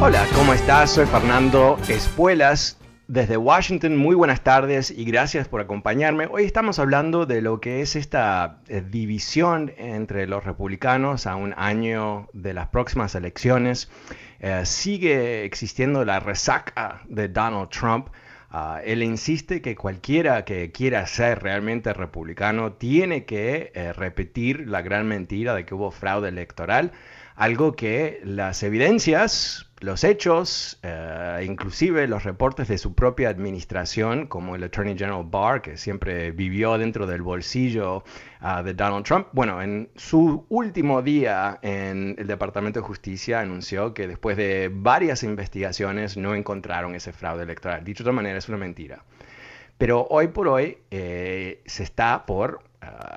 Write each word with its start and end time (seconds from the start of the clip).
Hola, 0.00 0.24
¿cómo 0.32 0.52
estás? 0.54 0.92
Soy 0.92 1.06
Fernando 1.06 1.76
Espuelas 1.88 2.78
desde 3.08 3.36
Washington. 3.36 3.96
Muy 3.96 4.14
buenas 4.14 4.44
tardes 4.44 4.92
y 4.92 5.04
gracias 5.04 5.48
por 5.48 5.60
acompañarme. 5.60 6.28
Hoy 6.30 6.44
estamos 6.44 6.78
hablando 6.78 7.26
de 7.26 7.42
lo 7.42 7.60
que 7.60 7.82
es 7.82 7.96
esta 7.96 8.60
eh, 8.68 8.80
división 8.80 9.72
entre 9.76 10.28
los 10.28 10.44
republicanos 10.44 11.26
a 11.26 11.34
un 11.34 11.52
año 11.56 12.28
de 12.32 12.54
las 12.54 12.68
próximas 12.68 13.16
elecciones. 13.16 13.90
Eh, 14.38 14.64
sigue 14.66 15.44
existiendo 15.44 16.04
la 16.04 16.20
resaca 16.20 17.02
de 17.08 17.28
Donald 17.28 17.68
Trump. 17.70 18.08
Uh, 18.50 18.78
él 18.82 19.02
insiste 19.02 19.60
que 19.60 19.76
cualquiera 19.76 20.44
que 20.46 20.72
quiera 20.72 21.06
ser 21.06 21.42
realmente 21.42 21.92
republicano 21.92 22.72
tiene 22.72 23.26
que 23.26 23.72
eh, 23.74 23.92
repetir 23.92 24.68
la 24.68 24.80
gran 24.80 25.06
mentira 25.06 25.54
de 25.54 25.66
que 25.66 25.74
hubo 25.74 25.90
fraude 25.90 26.30
electoral, 26.30 26.92
algo 27.38 27.74
que 27.76 28.20
las 28.24 28.62
evidencias 28.62 29.68
los 29.80 30.02
hechos, 30.02 30.78
eh, 30.82 31.44
inclusive 31.46 32.08
los 32.08 32.24
reportes 32.24 32.66
de 32.66 32.78
su 32.78 32.94
propia 32.94 33.28
administración, 33.28 34.26
como 34.26 34.56
el 34.56 34.64
Attorney 34.64 34.98
General 34.98 35.24
Barr, 35.24 35.62
que 35.62 35.76
siempre 35.76 36.32
vivió 36.32 36.76
dentro 36.78 37.06
del 37.06 37.22
bolsillo 37.22 38.02
ah, 38.40 38.62
de 38.62 38.74
Donald 38.74 39.04
Trump, 39.04 39.28
bueno, 39.32 39.62
en 39.62 39.88
su 39.94 40.46
último 40.48 41.00
día 41.02 41.58
en 41.62 42.16
el 42.18 42.26
Departamento 42.26 42.80
de 42.80 42.86
Justicia 42.86 43.40
anunció 43.40 43.94
que 43.94 44.08
después 44.08 44.36
de 44.36 44.68
varias 44.72 45.22
investigaciones 45.22 46.16
no 46.16 46.34
encontraron 46.34 46.94
ese 46.96 47.12
fraude 47.12 47.44
electoral. 47.44 47.84
Dicho 47.84 48.02
de 48.02 48.10
otra 48.10 48.16
manera, 48.16 48.38
es 48.38 48.48
una 48.48 48.58
mentira. 48.58 49.04
Pero 49.78 50.08
hoy 50.10 50.28
por 50.28 50.48
hoy 50.48 50.78
eh, 50.90 51.62
se 51.66 51.84
está 51.84 52.26
por 52.26 52.67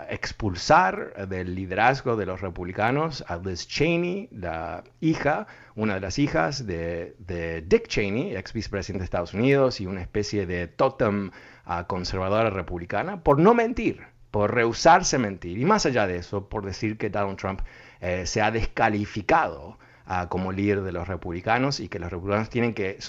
expulsar 0.10 1.28
del 1.28 1.56
liderazgo 1.56 2.16
de 2.16 2.26
los 2.26 2.42
republicanos 2.42 3.24
a 3.28 3.38
Liz 3.38 3.68
Cheney, 3.68 4.30
la 4.32 4.84
hija, 5.00 5.48
una 5.76 5.96
de 5.96 6.00
las 6.02 6.20
hijas 6.20 6.66
de, 6.66 7.16
Dick 7.66 7.88
Cheney, 7.88 8.36
ex 8.36 8.54
vicepresidente 8.54 9.02
de 9.02 9.06
Estados 9.06 9.34
Unidos 9.34 9.82
y 9.82 9.88
una 9.88 10.02
especie 10.02 10.46
de 10.46 10.68
totem 10.68 11.32
uh, 11.66 11.86
conservadora 11.88 12.50
republicana, 12.50 13.24
por 13.24 13.40
no 13.40 13.54
mentir, 13.54 14.02
por 14.32 14.54
rehusarse 14.54 15.16
a 15.16 15.20
mentir. 15.20 15.58
Y 15.58 15.66
más 15.66 15.86
allá 15.86 16.08
de 16.08 16.18
eso, 16.18 16.50
por 16.50 16.66
decir 16.66 16.98
que 16.98 17.10
Donald 17.10 17.38
Trump 17.38 17.62
eh, 18.00 18.26
se 18.26 18.42
ha 18.42 18.52
descalificado 18.52 19.78
como 20.28 20.52
líder 20.52 20.82
de 20.82 20.92
los 20.92 21.08
republicanos 21.08 21.80
y 21.80 21.88
que 21.88 21.98
los 21.98 22.12
republicanos 22.12 22.50
tienen 22.50 22.74
que 22.74 23.00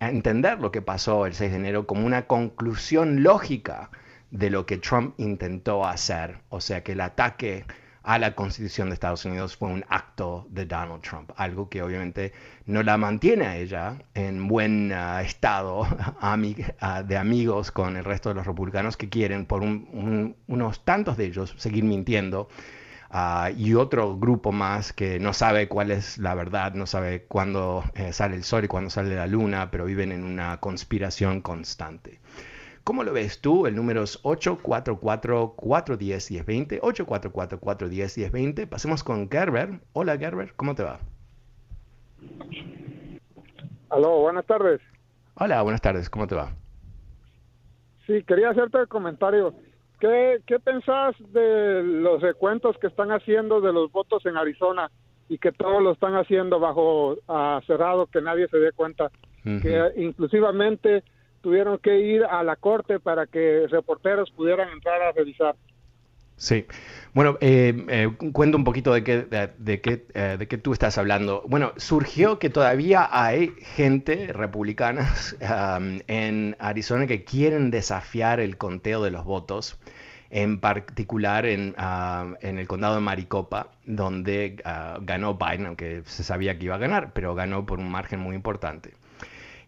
entender 0.00 0.58
lo 0.58 0.70
que 0.70 0.80
pasó 0.80 1.26
el 1.26 1.34
6 1.34 1.50
de 1.50 1.56
enero 1.58 1.86
como 1.86 2.06
una 2.06 2.26
conclusión 2.26 3.22
lógica 3.22 3.90
de 4.30 4.50
lo 4.50 4.66
que 4.66 4.78
Trump 4.78 5.14
intentó 5.18 5.86
hacer. 5.86 6.38
O 6.48 6.60
sea 6.60 6.82
que 6.82 6.92
el 6.92 7.00
ataque 7.00 7.64
a 8.06 8.20
la 8.20 8.36
Constitución 8.36 8.88
de 8.88 8.94
Estados 8.94 9.24
Unidos 9.24 9.56
fue 9.56 9.68
un 9.68 9.84
acto 9.88 10.46
de 10.50 10.64
Donald 10.64 11.02
Trump, 11.02 11.32
algo 11.36 11.68
que 11.68 11.82
obviamente 11.82 12.32
no 12.64 12.84
la 12.84 12.96
mantiene 12.96 13.46
a 13.46 13.56
ella 13.56 13.98
en 14.14 14.46
buen 14.46 14.92
ah, 14.92 15.22
estado 15.22 15.80
uh, 16.22 17.04
de 17.04 17.16
amigos 17.16 17.72
con 17.72 17.96
el 17.96 18.04
resto 18.04 18.28
de 18.28 18.36
los 18.36 18.46
republicanos 18.46 18.96
que 18.96 19.08
quieren, 19.08 19.44
por 19.44 19.62
unos 19.62 20.84
tantos 20.84 21.16
de 21.16 21.26
ellos, 21.26 21.54
seguir 21.58 21.82
mintiendo. 21.82 22.48
Ah, 23.10 23.50
y 23.56 23.74
otro 23.74 24.16
grupo 24.16 24.52
más 24.52 24.92
que 24.92 25.18
no 25.18 25.32
sabe 25.32 25.66
cuál 25.66 25.90
es 25.90 26.18
la 26.18 26.34
verdad, 26.34 26.74
no 26.74 26.86
sabe 26.86 27.24
cuándo 27.24 27.82
eh, 27.94 28.12
sale 28.12 28.36
el 28.36 28.44
sol 28.44 28.64
y 28.64 28.68
cuándo 28.68 28.90
sale 28.90 29.16
la 29.16 29.26
luna, 29.26 29.70
pero 29.72 29.84
viven 29.84 30.12
en 30.12 30.22
una 30.22 30.58
conspiración 30.58 31.40
constante. 31.40 32.20
¿Cómo 32.86 33.02
lo 33.02 33.12
ves 33.12 33.40
tú? 33.40 33.66
El 33.66 33.74
número 33.74 34.04
es 34.04 34.22
844-410-1020. 34.22 36.80
844-410-1020. 36.82 38.68
Pasemos 38.68 39.02
con 39.02 39.28
Gerber. 39.28 39.80
Hola 39.92 40.16
Gerber, 40.16 40.52
¿cómo 40.54 40.76
te 40.76 40.84
va? 40.84 41.00
Aló, 43.90 44.20
buenas 44.20 44.46
tardes. 44.46 44.80
Hola, 45.34 45.62
buenas 45.62 45.80
tardes, 45.80 46.08
¿cómo 46.08 46.28
te 46.28 46.36
va? 46.36 46.52
Sí, 48.06 48.22
quería 48.22 48.50
hacerte 48.50 48.78
el 48.78 48.86
comentario. 48.86 49.52
¿Qué, 49.98 50.40
qué 50.46 50.60
pensás 50.60 51.16
de 51.32 51.82
los 51.82 52.22
recuentos 52.22 52.78
que 52.78 52.86
están 52.86 53.10
haciendo 53.10 53.60
de 53.60 53.72
los 53.72 53.90
votos 53.90 54.24
en 54.26 54.36
Arizona 54.36 54.92
y 55.28 55.38
que 55.38 55.50
todos 55.50 55.82
lo 55.82 55.90
están 55.90 56.14
haciendo 56.14 56.60
bajo 56.60 57.14
uh, 57.14 57.60
cerrado, 57.66 58.06
que 58.06 58.22
nadie 58.22 58.46
se 58.46 58.58
dé 58.58 58.70
cuenta? 58.70 59.10
Que 59.42 59.92
inclusivamente 59.96 61.02
tuvieron 61.40 61.78
que 61.78 61.98
ir 61.98 62.24
a 62.24 62.42
la 62.42 62.56
corte 62.56 63.00
para 63.00 63.26
que 63.26 63.66
reporteros 63.68 64.30
pudieran 64.30 64.70
entrar 64.70 65.02
a 65.02 65.12
revisar. 65.12 65.56
Sí. 66.36 66.66
Bueno, 67.14 67.38
eh, 67.40 67.86
eh, 67.88 68.10
cuento 68.32 68.58
un 68.58 68.64
poquito 68.64 68.92
de 68.92 69.02
qué, 69.02 69.22
de, 69.22 69.80
qué, 69.80 70.06
eh, 70.12 70.36
de 70.38 70.46
qué 70.46 70.58
tú 70.58 70.74
estás 70.74 70.98
hablando. 70.98 71.42
Bueno, 71.48 71.72
surgió 71.78 72.38
que 72.38 72.50
todavía 72.50 73.08
hay 73.10 73.54
gente 73.60 74.32
republicana 74.34 75.14
en 76.08 76.56
Arizona 76.58 77.06
que 77.06 77.24
quieren 77.24 77.70
desafiar 77.70 78.40
el 78.40 78.58
conteo 78.58 79.02
de 79.02 79.10
los 79.10 79.24
votos, 79.24 79.78
en 80.28 80.60
particular 80.60 81.46
en, 81.46 81.74
en 82.42 82.58
el 82.58 82.68
condado 82.68 82.96
de 82.96 83.00
Maricopa, 83.00 83.70
donde 83.86 84.60
ah, 84.64 84.98
ganó 85.00 85.34
Biden, 85.34 85.66
aunque 85.66 86.02
se 86.04 86.22
sabía 86.22 86.58
que 86.58 86.66
iba 86.66 86.74
a 86.74 86.78
ganar, 86.78 87.12
pero 87.14 87.34
ganó 87.34 87.64
por 87.64 87.78
un 87.78 87.90
margen 87.90 88.20
muy 88.20 88.34
importante 88.36 88.92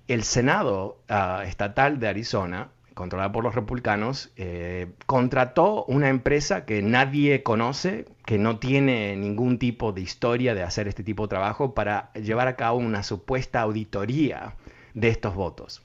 el 0.08 0.24
Senado 0.24 0.98
ah, 1.08 1.44
estatal 1.46 2.00
de 2.00 2.08
Arizona, 2.08 2.70
controlado 2.94 3.30
por 3.30 3.44
los 3.44 3.54
republicanos, 3.54 4.32
eh, 4.36 4.88
contrató 5.06 5.84
una 5.84 6.08
empresa 6.08 6.64
que 6.64 6.82
nadie 6.82 7.42
conoce, 7.42 8.06
que 8.24 8.38
no 8.38 8.58
tiene 8.58 9.14
ningún 9.16 9.58
tipo 9.58 9.92
de 9.92 10.00
historia 10.00 10.54
de 10.54 10.62
hacer 10.62 10.88
este 10.88 11.04
tipo 11.04 11.24
de 11.24 11.28
trabajo, 11.28 11.74
para 11.74 12.12
llevar 12.14 12.48
a 12.48 12.56
cabo 12.56 12.78
una 12.78 13.02
supuesta 13.02 13.60
auditoría 13.60 14.54
de 14.94 15.08
estos 15.08 15.34
votos. 15.34 15.82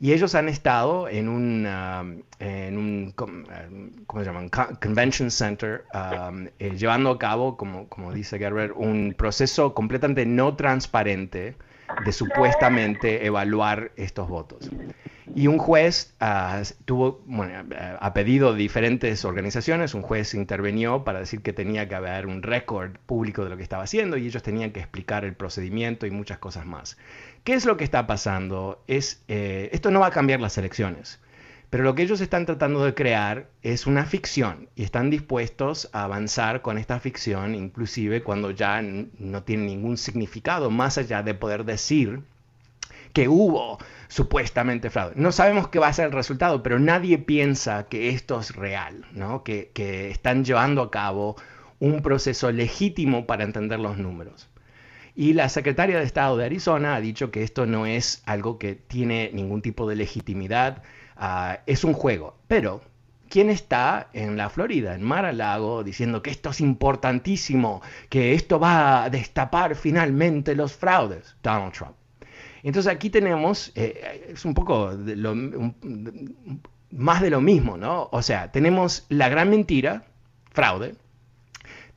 Y 0.00 0.12
ellos 0.12 0.36
han 0.36 0.48
estado 0.48 1.08
en 1.08 1.28
un, 1.28 1.66
ah, 1.66 2.04
un 2.40 3.12
¿cómo 3.16 4.22
se 4.22 4.30
llama? 4.30 4.48
Convention 4.80 5.30
Center, 5.30 5.86
ah, 5.92 6.30
eh, 6.60 6.76
llevando 6.76 7.10
a 7.10 7.18
cabo, 7.18 7.56
como, 7.56 7.88
como 7.88 8.12
dice 8.12 8.38
Gerber, 8.38 8.72
un 8.72 9.14
proceso 9.16 9.74
completamente 9.74 10.24
no 10.24 10.54
transparente 10.54 11.56
de 12.04 12.12
supuestamente 12.12 13.26
evaluar 13.26 13.92
estos 13.96 14.28
votos. 14.28 14.70
Y 15.34 15.46
un 15.46 15.58
juez 15.58 16.14
uh, 16.20 16.64
tuvo, 16.84 17.22
bueno, 17.26 17.64
a 18.00 18.14
pedido 18.14 18.52
de 18.52 18.58
diferentes 18.58 19.24
organizaciones, 19.24 19.94
un 19.94 20.02
juez 20.02 20.34
intervenió 20.34 21.04
para 21.04 21.20
decir 21.20 21.42
que 21.42 21.52
tenía 21.52 21.88
que 21.88 21.94
haber 21.94 22.26
un 22.26 22.42
récord 22.42 22.92
público 23.06 23.44
de 23.44 23.50
lo 23.50 23.56
que 23.56 23.62
estaba 23.62 23.84
haciendo 23.84 24.16
y 24.16 24.26
ellos 24.26 24.42
tenían 24.42 24.72
que 24.72 24.80
explicar 24.80 25.24
el 25.24 25.34
procedimiento 25.34 26.06
y 26.06 26.10
muchas 26.10 26.38
cosas 26.38 26.66
más. 26.66 26.96
¿Qué 27.44 27.54
es 27.54 27.66
lo 27.66 27.76
que 27.76 27.84
está 27.84 28.06
pasando? 28.06 28.82
Es, 28.86 29.22
eh, 29.28 29.68
esto 29.72 29.90
no 29.90 30.00
va 30.00 30.08
a 30.08 30.10
cambiar 30.10 30.40
las 30.40 30.56
elecciones. 30.58 31.20
Pero 31.70 31.84
lo 31.84 31.94
que 31.94 32.02
ellos 32.02 32.20
están 32.22 32.46
tratando 32.46 32.82
de 32.82 32.94
crear 32.94 33.50
es 33.62 33.86
una 33.86 34.06
ficción 34.06 34.70
y 34.74 34.84
están 34.84 35.10
dispuestos 35.10 35.90
a 35.92 36.04
avanzar 36.04 36.62
con 36.62 36.78
esta 36.78 36.98
ficción, 36.98 37.54
inclusive 37.54 38.22
cuando 38.22 38.50
ya 38.52 38.80
no 38.82 39.42
tiene 39.42 39.66
ningún 39.66 39.98
significado 39.98 40.70
más 40.70 40.96
allá 40.96 41.22
de 41.22 41.34
poder 41.34 41.64
decir 41.64 42.22
que 43.12 43.28
hubo 43.28 43.78
supuestamente 44.08 44.88
fraude. 44.88 45.14
No 45.16 45.30
sabemos 45.30 45.68
qué 45.68 45.78
va 45.78 45.88
a 45.88 45.92
ser 45.92 46.06
el 46.06 46.12
resultado, 46.12 46.62
pero 46.62 46.78
nadie 46.78 47.18
piensa 47.18 47.86
que 47.88 48.10
esto 48.10 48.40
es 48.40 48.54
real, 48.54 49.04
¿no? 49.12 49.42
que, 49.42 49.70
que 49.74 50.10
están 50.10 50.44
llevando 50.44 50.80
a 50.82 50.90
cabo 50.90 51.36
un 51.80 52.00
proceso 52.00 52.50
legítimo 52.50 53.26
para 53.26 53.44
entender 53.44 53.78
los 53.78 53.98
números. 53.98 54.48
Y 55.14 55.32
la 55.32 55.48
secretaria 55.48 55.98
de 55.98 56.04
Estado 56.04 56.36
de 56.36 56.44
Arizona 56.44 56.94
ha 56.94 57.00
dicho 57.00 57.30
que 57.30 57.42
esto 57.42 57.66
no 57.66 57.86
es 57.86 58.22
algo 58.24 58.58
que 58.58 58.76
tiene 58.76 59.30
ningún 59.34 59.62
tipo 59.62 59.88
de 59.88 59.96
legitimidad, 59.96 60.82
uh, 61.18 61.58
es 61.66 61.84
un 61.84 61.92
juego. 61.92 62.36
Pero, 62.46 62.80
¿quién 63.28 63.50
está 63.50 64.08
en 64.12 64.36
la 64.36 64.48
Florida, 64.50 64.94
en 64.94 65.02
Mar-a-Lago, 65.02 65.84
diciendo 65.84 66.22
que 66.22 66.30
esto 66.30 66.50
es 66.50 66.60
importantísimo, 66.60 67.82
que 68.08 68.34
esto 68.34 68.58
va 68.58 69.04
a 69.04 69.10
destapar 69.10 69.74
finalmente 69.74 70.54
los 70.54 70.72
fraudes? 70.72 71.36
Donald 71.42 71.72
Trump. 71.72 71.94
Entonces 72.62 72.92
aquí 72.92 73.10
tenemos, 73.10 73.72
eh, 73.74 74.30
es 74.30 74.44
un 74.44 74.54
poco 74.54 74.92
más 76.90 77.22
de 77.22 77.30
lo 77.30 77.40
mismo, 77.40 77.76
¿no? 77.76 78.08
O 78.10 78.22
sea, 78.22 78.50
tenemos 78.50 79.06
la 79.08 79.28
gran 79.28 79.50
mentira, 79.50 80.04
fraude, 80.50 80.96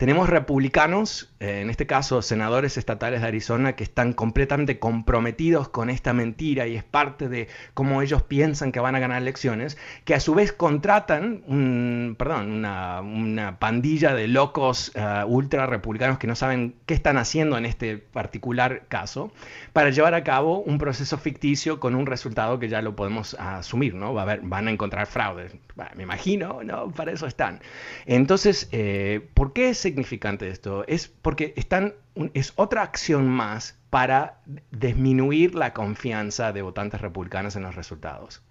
tenemos 0.02 0.30
republicanos, 0.30 1.30
eh, 1.40 1.60
en 1.62 1.70
este 1.70 1.86
caso 1.86 2.24
senadores 2.24 2.76
estatales 2.76 3.22
de 3.22 3.28
Arizona, 3.28 3.76
que 3.76 3.84
están 3.84 4.14
completamente 4.14 4.80
comprometidos 4.80 5.70
con 5.70 5.92
esta 5.92 6.12
mentira 6.12 6.66
y 6.66 6.76
es 6.76 6.84
parte 6.84 7.30
de 7.30 7.50
cómo 7.76 8.02
ellos 8.02 8.24
piensan 8.24 8.72
que 8.72 8.80
van 8.80 8.96
a 8.96 9.00
ganar 9.00 9.22
elecciones, 9.22 9.78
que 10.04 10.16
a 10.16 10.20
su 10.20 10.34
vez 10.34 10.54
contratan 10.54 12.16
perdón, 12.18 12.66
una, 12.66 13.58
pandilla 13.60 14.16
de 14.16 14.28
locos 14.28 14.92
uh, 14.96 15.24
ultra 15.28 15.68
republicanos 15.68 16.18
que 16.18 16.26
no 16.26 16.36
saben 16.36 16.74
qué 16.88 16.96
están 16.96 17.20
haciendo 17.20 17.60
en 17.60 17.68
este 17.68 18.00
particular 18.00 18.88
caso, 18.88 19.32
para 19.72 19.92
llevar 19.92 20.16
a 20.16 20.24
cabo 20.24 20.62
un 20.62 20.80
proceso 20.80 21.20
ficticio 21.20 21.80
con 21.80 21.94
un 21.94 22.08
resultado 22.08 22.58
que 22.58 22.70
ya 22.70 22.82
lo 22.82 22.96
podemos 22.96 23.36
asumir, 23.36 23.94
¿no? 23.94 24.16
Va 24.16 24.22
a 24.22 24.24
haber, 24.24 24.42
van 24.42 24.68
a 24.68 24.72
encontrar 24.72 25.06
fraudes, 25.06 25.54
me 25.96 26.02
imagino, 26.02 26.64
¿no? 26.64 26.90
Para 26.90 27.12
eso 27.12 27.28
están. 27.28 27.60
Entonces, 28.08 28.68
eh, 28.72 29.28
¿por 29.36 29.54
qué 29.54 29.76
se 29.76 29.91
significante 29.92 30.48
esto? 30.48 30.86
Es 30.88 31.08
porque 31.08 31.54
están, 31.58 31.94
es 32.34 32.54
otra 32.56 32.82
acción 32.82 33.28
más 33.28 33.78
para 33.90 34.42
disminuir 34.72 35.54
la 35.54 35.74
confianza 35.74 36.54
de 36.54 36.62
votantes 36.62 37.02
republicanos 37.02 37.56
en 37.56 37.64
los 37.64 37.76
resultados. 37.76 38.42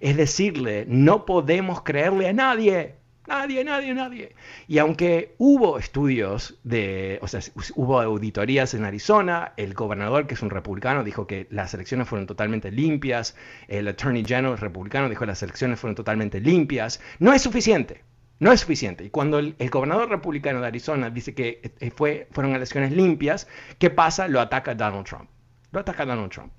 Es 0.00 0.16
decirle, 0.16 0.86
no 0.88 1.26
podemos 1.26 1.82
creerle 1.82 2.28
a 2.28 2.32
nadie, 2.32 2.94
nadie, 3.26 3.62
nadie, 3.62 3.94
nadie. 3.94 4.34
Y 4.66 4.78
aunque 4.78 5.34
hubo 5.36 5.78
estudios 5.78 6.58
de, 6.64 7.18
o 7.20 7.28
sea, 7.28 7.40
hubo 7.74 8.00
auditorías 8.00 8.72
en 8.72 8.86
Arizona, 8.86 9.52
el 9.58 9.74
gobernador, 9.74 10.26
que 10.26 10.34
es 10.34 10.42
un 10.42 10.48
republicano, 10.48 11.04
dijo 11.04 11.26
que 11.26 11.46
las 11.50 11.74
elecciones 11.74 12.08
fueron 12.08 12.26
totalmente 12.26 12.70
limpias, 12.70 13.36
el 13.68 13.86
attorney 13.86 14.24
general 14.24 14.56
republicano 14.56 15.10
dijo 15.10 15.20
que 15.20 15.26
las 15.26 15.42
elecciones 15.42 15.78
fueron 15.78 15.94
totalmente 15.94 16.40
limpias, 16.40 17.02
no 17.18 17.34
es 17.34 17.42
suficiente. 17.42 18.02
No 18.40 18.52
es 18.52 18.60
suficiente. 18.60 19.04
Y 19.04 19.10
cuando 19.10 19.38
el, 19.38 19.54
gobernador 19.70 20.08
republicano 20.08 20.60
de 20.60 20.66
Arizona 20.66 21.10
dice 21.10 21.34
que 21.34 21.60
eh, 21.78 21.90
fue, 21.90 22.26
fueron 22.32 22.54
elecciones 22.54 22.90
limpias, 22.90 23.46
¿qué 23.78 23.90
pasa? 23.90 24.28
Lo 24.28 24.40
ataca 24.40 24.74
Donald 24.74 25.06
Trump. 25.06 25.28
Lo 25.72 25.80
ataca 25.80 26.06
Donald 26.06 26.32
Trump. 26.32 26.50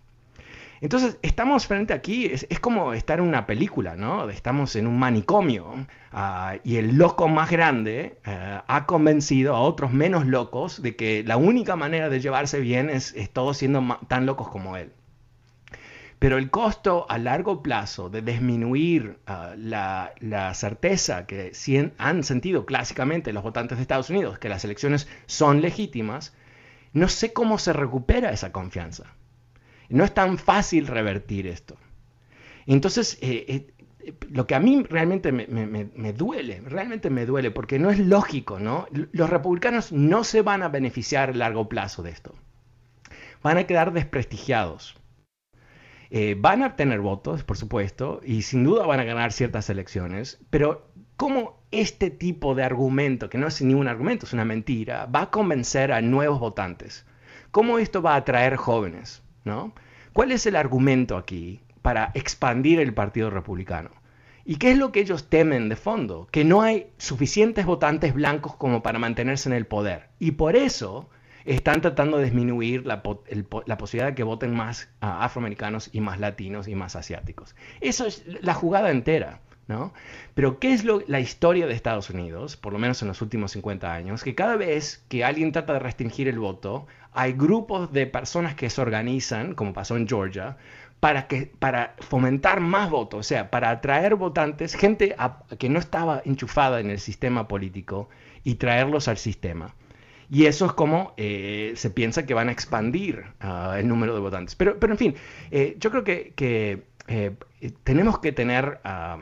Entonces, 0.79 1.17
estamos 1.21 1.67
frente 1.67 1.93
aquí, 1.93 2.25
es, 2.25 2.47
como 2.59 2.93
estar 2.93 3.19
en 3.19 3.25
una 3.25 3.45
película, 3.45 3.95
¿no? 3.95 4.29
Estamos 4.29 4.75
en 4.75 4.87
un 4.87 4.97
manicomio 4.97 5.85
ah, 6.11 6.55
y 6.63 6.77
el 6.77 6.97
loco 6.97 7.27
más 7.27 7.51
grande 7.51 8.17
eh, 8.25 8.61
ha 8.65 8.85
convencido 8.87 9.55
a 9.55 9.61
otros 9.61 9.91
menos 9.91 10.25
locos 10.25 10.81
de 10.81 10.95
que 10.95 11.23
la 11.23 11.37
única 11.37 11.75
manera 11.75 12.09
de 12.09 12.19
llevarse 12.19 12.59
bien 12.59 12.89
es, 12.89 13.13
es 13.13 13.29
todos 13.29 13.57
siendo 13.57 13.99
tan 14.07 14.25
locos 14.25 14.49
como 14.49 14.75
él. 14.75 14.91
Pero 16.21 16.37
el 16.37 16.51
costo 16.51 17.07
a 17.09 17.17
largo 17.17 17.63
plazo 17.63 18.11
de 18.11 18.21
disminuir 18.21 19.17
ah, 19.25 19.55
la, 19.57 20.53
certeza 20.53 21.25
que 21.25 21.51
han 21.97 22.23
sentido 22.23 22.67
clásicamente 22.67 23.33
los 23.33 23.41
votantes 23.41 23.79
de 23.79 23.81
Estados 23.81 24.11
Unidos, 24.11 24.37
que 24.37 24.47
las 24.47 24.63
elecciones 24.63 25.07
son 25.25 25.61
legítimas, 25.61 26.35
no 26.93 27.07
sé 27.07 27.33
cómo 27.33 27.57
se 27.57 27.73
recupera 27.73 28.31
esa 28.31 28.51
confianza. 28.51 29.15
No 29.89 30.03
es 30.03 30.13
tan 30.13 30.37
fácil 30.37 30.85
revertir 30.85 31.47
esto. 31.47 31.75
Entonces, 32.67 33.17
eh, 33.23 33.73
eh, 34.05 34.13
lo 34.29 34.45
que 34.45 34.53
a 34.53 34.59
mí 34.59 34.85
realmente 34.87 35.31
me, 35.31 35.47
me, 35.47 36.13
duele, 36.13 36.61
realmente 36.63 37.09
me 37.09 37.25
duele, 37.25 37.49
porque 37.49 37.79
no 37.79 37.89
es 37.89 37.97
lógico, 37.97 38.59
¿no? 38.59 38.85
Los 38.91 39.31
republicanos 39.31 39.91
no 39.91 40.23
se 40.23 40.43
van 40.43 40.61
a 40.61 40.69
beneficiar 40.69 41.31
a 41.31 41.33
largo 41.33 41.67
plazo 41.67 42.03
de 42.03 42.11
esto. 42.11 42.35
Van 43.41 43.57
a 43.57 43.65
quedar 43.65 43.91
desprestigiados 43.91 45.00
eh, 46.11 46.35
van 46.37 46.61
a 46.61 46.75
tener 46.75 46.99
votos, 46.99 47.43
por 47.43 47.57
supuesto, 47.57 48.21
y 48.23 48.43
sin 48.43 48.63
duda 48.63 48.85
van 48.85 48.99
a 48.99 49.05
ganar 49.05 49.31
ciertas 49.31 49.69
elecciones, 49.69 50.39
pero 50.51 50.91
¿cómo 51.17 51.63
este 51.71 52.11
tipo 52.11 52.53
de 52.53 52.63
argumento, 52.63 53.29
que 53.29 53.39
no 53.39 53.47
es 53.47 53.61
ningún 53.61 53.87
argumento, 53.87 54.27
es 54.27 54.33
una 54.33 54.45
mentira, 54.45 55.07
va 55.07 55.23
a 55.23 55.31
convencer 55.31 55.91
a 55.91 56.01
nuevos 56.01 56.39
votantes? 56.39 57.05
¿Cómo 57.49 57.79
esto 57.79 58.01
va 58.01 58.13
a 58.13 58.17
atraer 58.17 58.55
jóvenes? 58.55 59.23
¿no? 59.43 59.73
¿Cuál 60.13 60.31
es 60.31 60.45
el 60.45 60.55
argumento 60.55 61.17
aquí 61.17 61.61
para 61.81 62.11
expandir 62.13 62.79
el 62.79 62.93
Partido 62.93 63.29
Republicano? 63.29 63.91
¿Y 64.43 64.55
qué 64.55 64.71
es 64.71 64.77
lo 64.77 64.91
que 64.91 65.01
ellos 65.01 65.29
temen 65.29 65.69
de 65.69 65.75
fondo? 65.75 66.27
Que 66.31 66.43
no 66.43 66.61
hay 66.61 66.87
suficientes 66.97 67.65
votantes 67.65 68.13
blancos 68.13 68.55
como 68.55 68.81
para 68.81 68.99
mantenerse 68.99 69.49
en 69.49 69.53
el 69.53 69.67
poder. 69.67 70.09
Y 70.19 70.31
por 70.31 70.55
eso 70.55 71.09
están 71.45 71.81
tratando 71.81 72.17
de 72.17 72.25
disminuir 72.25 72.85
la, 72.85 73.01
posibilidad 73.03 74.07
de 74.07 74.15
que 74.15 74.23
voten 74.23 74.53
más 74.53 74.89
afroamericanos 74.99 75.89
y 75.91 76.01
más 76.01 76.19
latinos 76.19 76.67
y 76.67 76.75
más 76.75 76.95
asiáticos. 76.95 77.55
Eso 77.79 78.05
es 78.05 78.23
la 78.41 78.53
jugada 78.53 78.91
entera. 78.91 79.39
¿no? 79.67 79.93
Pero 80.33 80.59
¿qué 80.59 80.73
es 80.73 80.83
la 80.83 81.19
historia 81.21 81.65
de 81.65 81.73
Estados 81.73 82.09
Unidos, 82.09 82.57
por 82.57 82.73
lo 82.73 82.79
menos 82.79 83.01
en 83.01 83.07
los 83.07 83.21
últimos 83.21 83.51
50 83.51 83.93
años? 83.93 84.23
Que 84.23 84.35
cada 84.35 84.57
vez 84.57 85.05
que 85.07 85.23
alguien 85.23 85.53
trata 85.53 85.73
de 85.73 85.79
restringir 85.79 86.27
el 86.27 86.39
voto, 86.39 86.87
hay 87.13 87.33
grupos 87.33 87.93
de 87.93 88.05
personas 88.05 88.55
que 88.55 88.69
se 88.69 88.81
organizan, 88.81 89.55
como 89.55 89.71
pasó 89.71 89.95
en 89.95 90.07
Georgia, 90.07 90.57
para, 90.99 91.27
que, 91.27 91.51
para 91.59 91.95
fomentar 91.99 92.59
más 92.59 92.89
votos, 92.89 93.19
o 93.19 93.23
sea, 93.23 93.49
para 93.49 93.71
atraer 93.71 94.15
votantes, 94.15 94.75
gente 94.75 95.15
que 95.57 95.69
no 95.69 95.79
estaba 95.79 96.21
enchufada 96.25 96.79
en 96.79 96.89
el 96.89 96.99
sistema 96.99 97.47
político 97.47 98.09
y 98.43 98.55
traerlos 98.55 99.07
al 99.07 99.17
sistema. 99.17 99.73
Y 100.31 100.45
eso 100.45 100.65
es 100.65 100.71
como 100.71 101.13
eh, 101.17 101.73
se 101.75 101.89
piensa 101.89 102.25
que 102.25 102.33
van 102.33 102.47
a 102.47 102.53
expandir 102.53 103.25
ah, 103.41 103.75
el 103.77 103.89
número 103.89 104.13
de 104.15 104.21
votantes. 104.21 104.55
Pero, 104.55 104.79
pero 104.79 104.93
en 104.93 104.97
fin, 104.97 105.15
eh, 105.51 105.75
yo 105.77 105.91
creo 105.91 106.05
que, 106.05 106.33
eh, 107.07 107.35
tenemos 107.83 108.19
que 108.19 108.31
tener 108.31 108.79
ah, 108.85 109.19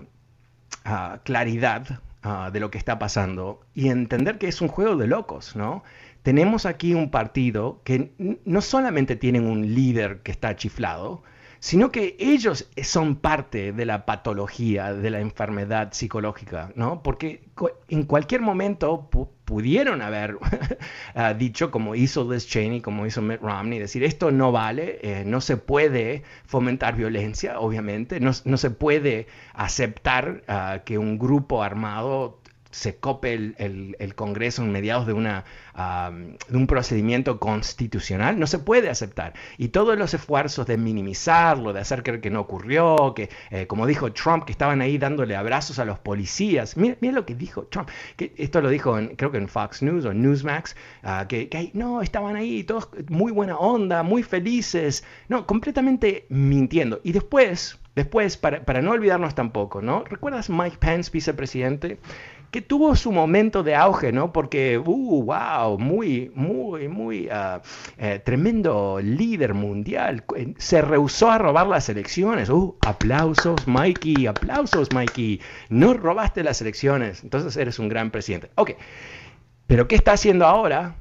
ah, 0.86 1.20
claridad 1.24 2.02
de 2.52 2.60
lo 2.60 2.70
que 2.70 2.78
está 2.78 3.00
pasando 3.00 3.62
y 3.74 3.88
entender 3.88 4.38
que 4.38 4.50
es 4.50 4.62
un 4.62 4.68
juego 4.68 4.98
de 4.98 5.08
locos, 5.08 5.56
¿no? 5.56 5.84
Tenemos 6.22 6.66
aquí 6.66 6.94
un 6.94 7.10
partido 7.12 7.82
que 7.86 8.12
no 8.44 8.62
solamente 8.62 9.16
tienen 9.16 9.48
un 9.48 9.74
líder 9.74 10.20
que 10.20 10.32
está 10.32 10.58
chiflado, 10.58 11.24
sino 11.60 11.92
que 11.92 12.16
ellos 12.20 12.70
son 12.84 13.18
parte 13.18 13.74
de 13.74 13.86
la 13.86 14.06
patología, 14.06 14.94
de 14.94 15.10
la 15.10 15.20
enfermedad 15.20 15.90
psicológica, 15.92 16.72
¿no? 16.76 17.04
Porque 17.04 17.44
en 17.90 18.04
cualquier 18.04 18.42
momento 18.42 19.10
pudieron 19.44 20.02
haber 20.02 20.38
ah, 21.16 21.34
dicho, 21.34 21.70
como 21.70 21.96
hizo 21.96 22.32
Liz 22.32 22.48
Cheney, 22.48 22.82
como 22.82 23.06
hizo 23.06 23.22
Mitt 23.22 23.42
Romney, 23.42 23.80
decir, 23.80 24.04
esto 24.04 24.32
no 24.32 24.52
vale, 24.52 25.00
eh, 25.02 25.24
no 25.26 25.42
se 25.42 25.58
puede 25.58 26.24
fomentar 26.46 26.96
violencia, 26.96 27.60
obviamente, 27.60 28.20
no, 28.20 28.34
se 28.34 28.70
puede 28.70 29.28
aceptar 29.54 30.44
uh, 30.48 30.84
que 30.86 30.98
un 30.98 31.20
grupo 31.20 31.62
armado 31.62 32.40
se 32.72 32.98
cope 32.98 33.34
el, 33.34 34.14
Congreso 34.16 34.64
en 34.64 34.72
mediados 34.72 35.08
de, 35.08 35.14
una, 35.14 35.46
de 35.76 36.58
un 36.58 36.68
procedimiento 36.68 37.40
constitucional, 37.40 38.40
no 38.40 38.48
se 38.48 38.60
puede 38.60 38.90
aceptar. 38.90 39.34
Y 39.58 39.70
todos 39.70 39.98
los 39.98 40.14
esfuerzos 40.14 40.68
de 40.68 40.78
minimizarlo, 40.78 41.74
de 41.74 41.80
hacer 41.80 42.04
creer 42.04 42.22
que 42.22 42.30
no 42.30 42.42
ocurrió, 42.42 43.14
que 43.16 43.30
eh, 43.52 43.68
como 43.68 43.88
dijo 43.88 44.12
Trump, 44.12 44.46
que 44.46 44.52
estaban 44.52 44.82
ahí 44.82 44.98
dándole 44.98 45.36
abrazos 45.36 45.80
a 45.80 45.86
los 45.86 46.00
policías. 46.00 46.78
Miren 46.78 47.16
lo 47.16 47.26
que 47.26 47.36
dijo 47.36 47.64
Trump, 47.64 47.90
que 48.18 48.34
esto 48.38 48.62
lo 48.62 48.70
dijo 48.70 48.98
en, 48.98 49.16
creo 49.16 49.32
que 49.32 49.38
en 49.38 49.48
Fox 49.48 49.82
News 49.82 50.06
o 50.06 50.14
Newsmax, 50.14 50.76
ah, 51.04 51.26
que, 51.28 51.72
no, 51.74 52.02
estaban 52.02 52.36
ahí 52.36 52.64
todos 52.64 52.90
muy 53.10 53.32
buena 53.32 53.58
onda, 53.58 54.04
muy 54.04 54.24
felices, 54.24 55.04
no, 55.28 55.46
completamente 55.48 56.26
mintiendo. 56.30 57.00
Y 57.04 57.14
después, 57.14 57.80
después, 57.96 58.38
para, 58.38 58.64
para 58.66 58.82
no 58.82 58.92
olvidarnos 58.92 59.34
tampoco, 59.34 59.82
¿no? 59.82 60.04
¿Recuerdas 60.04 60.50
Mike 60.50 60.78
Pence, 60.80 61.10
vicepresidente? 61.12 62.00
Que 62.52 62.62
tuvo 62.62 62.96
su 62.96 63.12
momento 63.12 63.64
de 63.64 63.76
auge, 63.76 64.12
¿no? 64.12 64.34
Porque, 64.34 64.78
uh, 64.78 65.24
wow, 65.24 65.78
muy, 65.78 66.32
muy, 66.34 66.88
muy 66.88 67.28
uh, 67.28 67.62
eh, 67.98 68.20
tremendo 68.24 69.00
líder 69.02 69.54
mundial. 69.54 70.24
Se 70.58 70.82
rehusó 70.82 71.30
a 71.30 71.38
robar 71.38 71.68
las 71.68 71.90
elecciones. 71.90 72.50
Uh, 72.50 72.76
aplausos, 72.86 73.68
Mikey, 73.68 74.28
aplausos, 74.28 74.92
Mikey. 74.94 75.40
No 75.70 75.94
robaste 75.94 76.44
las 76.44 76.62
elecciones, 76.62 77.24
entonces 77.24 77.56
eres 77.58 77.78
un 77.80 77.90
gran 77.90 78.10
presidente. 78.12 78.50
Ok, 78.56 78.72
pero 79.68 79.88
¿qué 79.88 79.96
está 79.96 80.14
haciendo 80.14 80.48
ahora? 80.48 80.96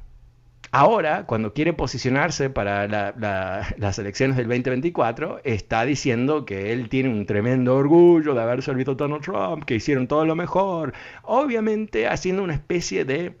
Ahora, 0.71 1.25
cuando 1.25 1.53
quiere 1.53 1.73
posicionarse 1.73 2.49
para 2.49 2.87
las 2.87 3.99
elecciones 3.99 4.37
del 4.37 4.47
2024, 4.47 5.41
está 5.43 5.85
diciendo 5.85 6.45
que 6.45 6.71
él 6.73 6.89
tiene 6.89 7.09
un 7.09 7.25
tremendo 7.25 7.75
orgullo 7.75 8.33
de 8.33 8.41
haber 8.41 8.61
servido 8.61 8.93
a 8.93 8.95
Donald 8.95 9.23
Trump, 9.23 9.63
que 9.65 9.75
hicieron 9.75 10.07
todo 10.07 10.25
lo 10.25 10.35
mejor, 10.35 10.93
obviamente 11.23 12.07
haciendo 12.07 12.43
una 12.43 12.53
especie 12.53 13.05
de 13.05 13.35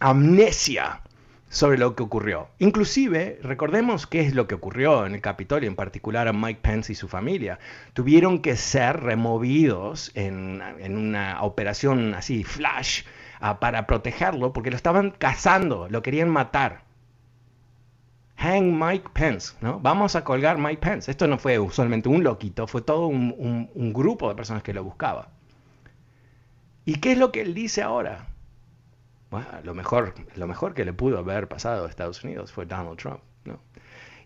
amnesia 0.00 1.02
sobre 1.52 1.76
lo 1.76 1.94
que 1.94 2.02
ocurrió. 2.02 2.48
Inclusive, 2.58 3.38
recordemos 3.42 4.06
qué 4.06 4.20
es 4.20 4.34
lo 4.34 4.48
que 4.48 4.54
ocurrió 4.54 5.04
en 5.04 5.14
el 5.14 5.20
Capitolio, 5.20 5.68
en 5.68 5.76
particular 5.76 6.26
a 6.26 6.32
Mike 6.32 6.60
Pence 6.62 6.92
y 6.92 6.96
su 6.96 7.08
familia. 7.08 7.58
Tuvieron 7.92 8.40
que 8.40 8.56
ser 8.56 9.00
removidos 9.00 10.10
en, 10.14 10.62
en 10.78 10.96
una 10.96 11.42
operación 11.42 12.14
así, 12.14 12.42
flash, 12.42 13.02
para 13.42 13.86
protegerlo 13.86 14.52
porque 14.52 14.70
lo 14.70 14.76
estaban 14.76 15.10
cazando, 15.10 15.88
lo 15.88 16.02
querían 16.02 16.30
matar. 16.30 16.82
Hang 18.36 18.78
Mike 18.78 19.10
Pence, 19.12 19.54
¿no? 19.60 19.80
Vamos 19.80 20.16
a 20.16 20.24
colgar 20.24 20.58
Mike 20.58 20.80
Pence. 20.80 21.10
Esto 21.10 21.26
no 21.26 21.38
fue 21.38 21.58
usualmente 21.58 22.08
un 22.08 22.22
loquito, 22.22 22.66
fue 22.66 22.82
todo 22.82 23.06
un, 23.06 23.92
grupo 23.92 24.28
de 24.28 24.34
personas 24.34 24.62
que 24.62 24.72
lo 24.72 24.84
buscaba. 24.84 25.28
¿Y 26.84 26.96
qué 26.96 27.12
es 27.12 27.18
lo 27.18 27.30
que 27.30 27.42
él 27.42 27.54
dice 27.54 27.82
ahora? 27.82 28.26
Bueno, 29.30 29.46
lo 29.64 29.74
mejor, 29.74 30.14
lo 30.36 30.46
mejor 30.46 30.74
que 30.74 30.84
le 30.84 30.92
pudo 30.92 31.18
haber 31.18 31.48
pasado 31.48 31.86
a 31.86 31.88
Estados 31.88 32.22
Unidos 32.22 32.52
fue 32.52 32.66
Donald 32.66 32.98
Trump, 32.98 33.20
¿no? 33.44 33.58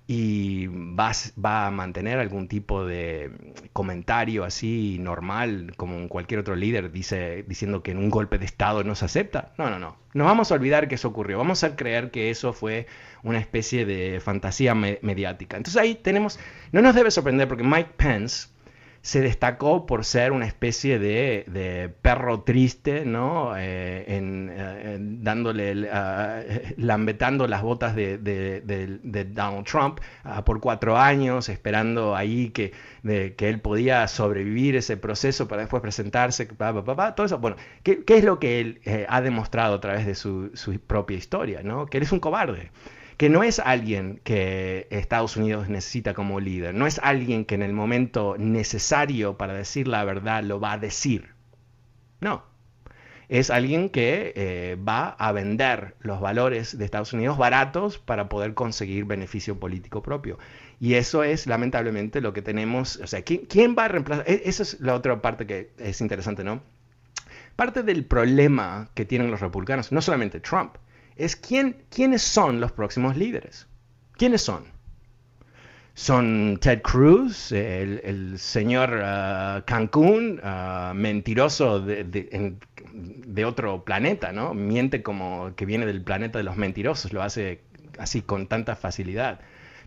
Y 0.08 0.68
va, 0.68 1.10
va, 1.44 1.66
a 1.66 1.70
mantener 1.72 2.18
algún 2.18 2.46
tipo 2.46 2.86
de 2.86 3.32
comentario 3.72 4.44
así 4.44 4.98
normal, 5.00 5.72
como 5.76 6.08
cualquier 6.08 6.40
otro 6.40 6.54
líder 6.54 6.92
dice, 6.92 7.44
diciendo 7.48 7.82
que 7.82 7.90
en 7.90 7.98
un 7.98 8.10
golpe 8.10 8.38
de 8.38 8.44
Estado 8.44 8.84
no 8.84 8.94
se 8.94 9.04
acepta. 9.04 9.52
No, 9.58 9.68
no, 9.68 9.80
no. 9.80 9.96
No 10.14 10.25
vamos 10.25 10.52
a 10.52 10.54
olvidar 10.54 10.86
que 10.86 10.94
eso 10.94 11.08
ocurrió. 11.08 11.38
Vamos 11.38 11.64
a 11.64 11.75
creer 11.75 12.12
que 12.12 12.30
eso 12.30 12.52
fue 12.52 12.86
una 13.25 13.38
especie 13.40 13.84
de 13.84 14.20
fantasía 14.20 14.75
mediática. 14.75 15.56
Entonces 15.56 15.82
ahí 15.82 15.96
tenemos, 15.96 16.38
no 16.70 16.82
nos 16.82 16.94
debe 16.94 17.10
sorprender 17.10 17.48
porque 17.48 17.64
Mike 17.64 17.90
Pence 17.96 18.48
se 19.06 19.20
destacó 19.20 19.86
por 19.86 20.04
ser 20.04 20.32
una 20.32 20.46
especie 20.46 20.98
de, 20.98 21.94
perro 22.02 22.40
triste, 22.40 23.04
¿no? 23.04 23.56
Eh, 23.56 24.04
eh, 24.08 24.98
dándole, 24.98 25.88
lambetando 26.76 27.46
las 27.46 27.62
botas 27.62 27.94
de, 27.94 28.18
Donald 29.32 29.64
Trump 29.64 30.00
ah, 30.25 30.44
por 30.44 30.58
cuatro 30.60 30.98
años, 30.98 31.48
esperando 31.48 32.16
ahí 32.16 32.48
que, 32.48 32.72
que 33.04 33.48
él 33.48 33.60
podía 33.60 34.08
sobrevivir 34.08 34.75
ese 34.75 34.96
proceso 34.96 35.46
para 35.46 35.62
después 35.62 35.82
presentarse, 35.82 36.46
todo 36.46 37.26
eso. 37.26 37.38
Bueno, 37.38 37.58
¿qué, 37.84 38.02
es 38.08 38.25
lo 38.25 38.40
que 38.40 38.58
él 38.58 38.80
eh, 38.86 39.06
ha 39.08 39.20
demostrado 39.20 39.76
a 39.76 39.80
través 39.80 40.04
de 40.04 40.16
su, 40.16 40.50
su 40.54 40.80
propia 40.80 41.16
historia, 41.16 41.62
¿no? 41.62 41.86
Que 41.86 41.98
él 41.98 42.02
es 42.02 42.10
un 42.10 42.18
cobarde 42.18 42.72
que 43.16 43.28
no 43.30 43.42
es 43.42 43.58
alguien 43.58 44.20
que 44.25 44.87
Estados 44.90 45.37
Unidos 45.37 45.68
necesita 45.68 46.12
como 46.14 46.40
líder, 46.40 46.75
no 46.75 46.87
es 46.87 46.99
alguien 47.02 47.44
que 47.44 47.54
en 47.54 47.62
el 47.62 47.73
momento 47.73 48.37
necesario 48.38 49.37
para 49.38 49.54
decir 49.54 49.88
la 49.88 50.04
verdad 50.04 50.42
lo 50.42 50.61
va 50.61 50.73
a 50.73 50.78
decir. 50.78 51.35
No. 52.20 52.44
Es 53.28 53.50
alguien 53.50 53.88
que 53.88 54.32
eh, 54.37 54.76
va 54.76 55.08
a 55.08 55.32
vender 55.32 55.96
los 55.99 56.20
valores 56.20 56.78
de 56.78 56.85
Estados 56.85 57.12
Unidos 57.12 57.37
baratos 57.37 57.99
para 57.99 58.28
poder 58.28 58.54
conseguir 58.54 59.04
beneficio 59.04 59.58
político 59.58 60.02
propio. 60.02 60.38
Y 60.78 60.94
eso 60.94 61.25
es 61.25 61.46
lamentablemente 61.46 62.20
lo 62.20 62.32
que 62.32 62.42
tenemos. 62.42 62.96
O 62.96 63.06
sea, 63.06 63.23
¿quién, 63.23 63.75
va 63.76 63.87
a 63.87 63.88
reemplazar? 63.88 64.30
E, 64.30 64.42
esa 64.44 64.62
es 64.62 64.80
la 64.80 64.94
otra 64.94 65.20
parte 65.23 65.46
que 65.46 65.70
es 65.78 66.00
interesante, 66.00 66.44
¿no? 66.44 66.61
Parte 67.56 67.82
del 67.82 68.04
problema 68.04 68.90
que 68.94 69.04
tienen 69.04 69.30
los 69.30 69.40
republicanos, 69.40 69.90
no 69.90 70.02
solamente 70.02 70.38
Trump, 70.38 70.76
es 71.16 71.37
quién, 71.37 71.76
quiénes 71.90 72.23
son 72.23 72.61
los 72.61 72.73
próximos 72.73 73.16
líderes. 73.16 73.66
¿Quiénes 74.16 74.42
son? 74.42 74.64
Son 75.94 76.58
Ted 76.61 76.82
Cruz, 76.82 77.52
el, 77.52 78.38
señor 78.38 78.90
uh, 79.02 79.62
Cancún, 79.64 80.40
uh, 80.44 80.92
mentiroso 80.94 81.80
de, 81.80 83.44
otro 83.46 83.82
planeta, 83.85 84.32
¿no? 84.32 84.52
Miente 84.52 85.02
como 85.02 85.54
que 85.56 85.64
viene 85.64 85.87
del 85.87 86.02
planeta 86.02 86.38
de 86.38 86.44
los 86.44 86.56
mentirosos, 86.56 87.14
lo 87.14 87.23
hace 87.23 87.62
así 87.99 88.20
con 88.20 88.46
tanta 88.46 88.76
facilidad. 88.76 89.40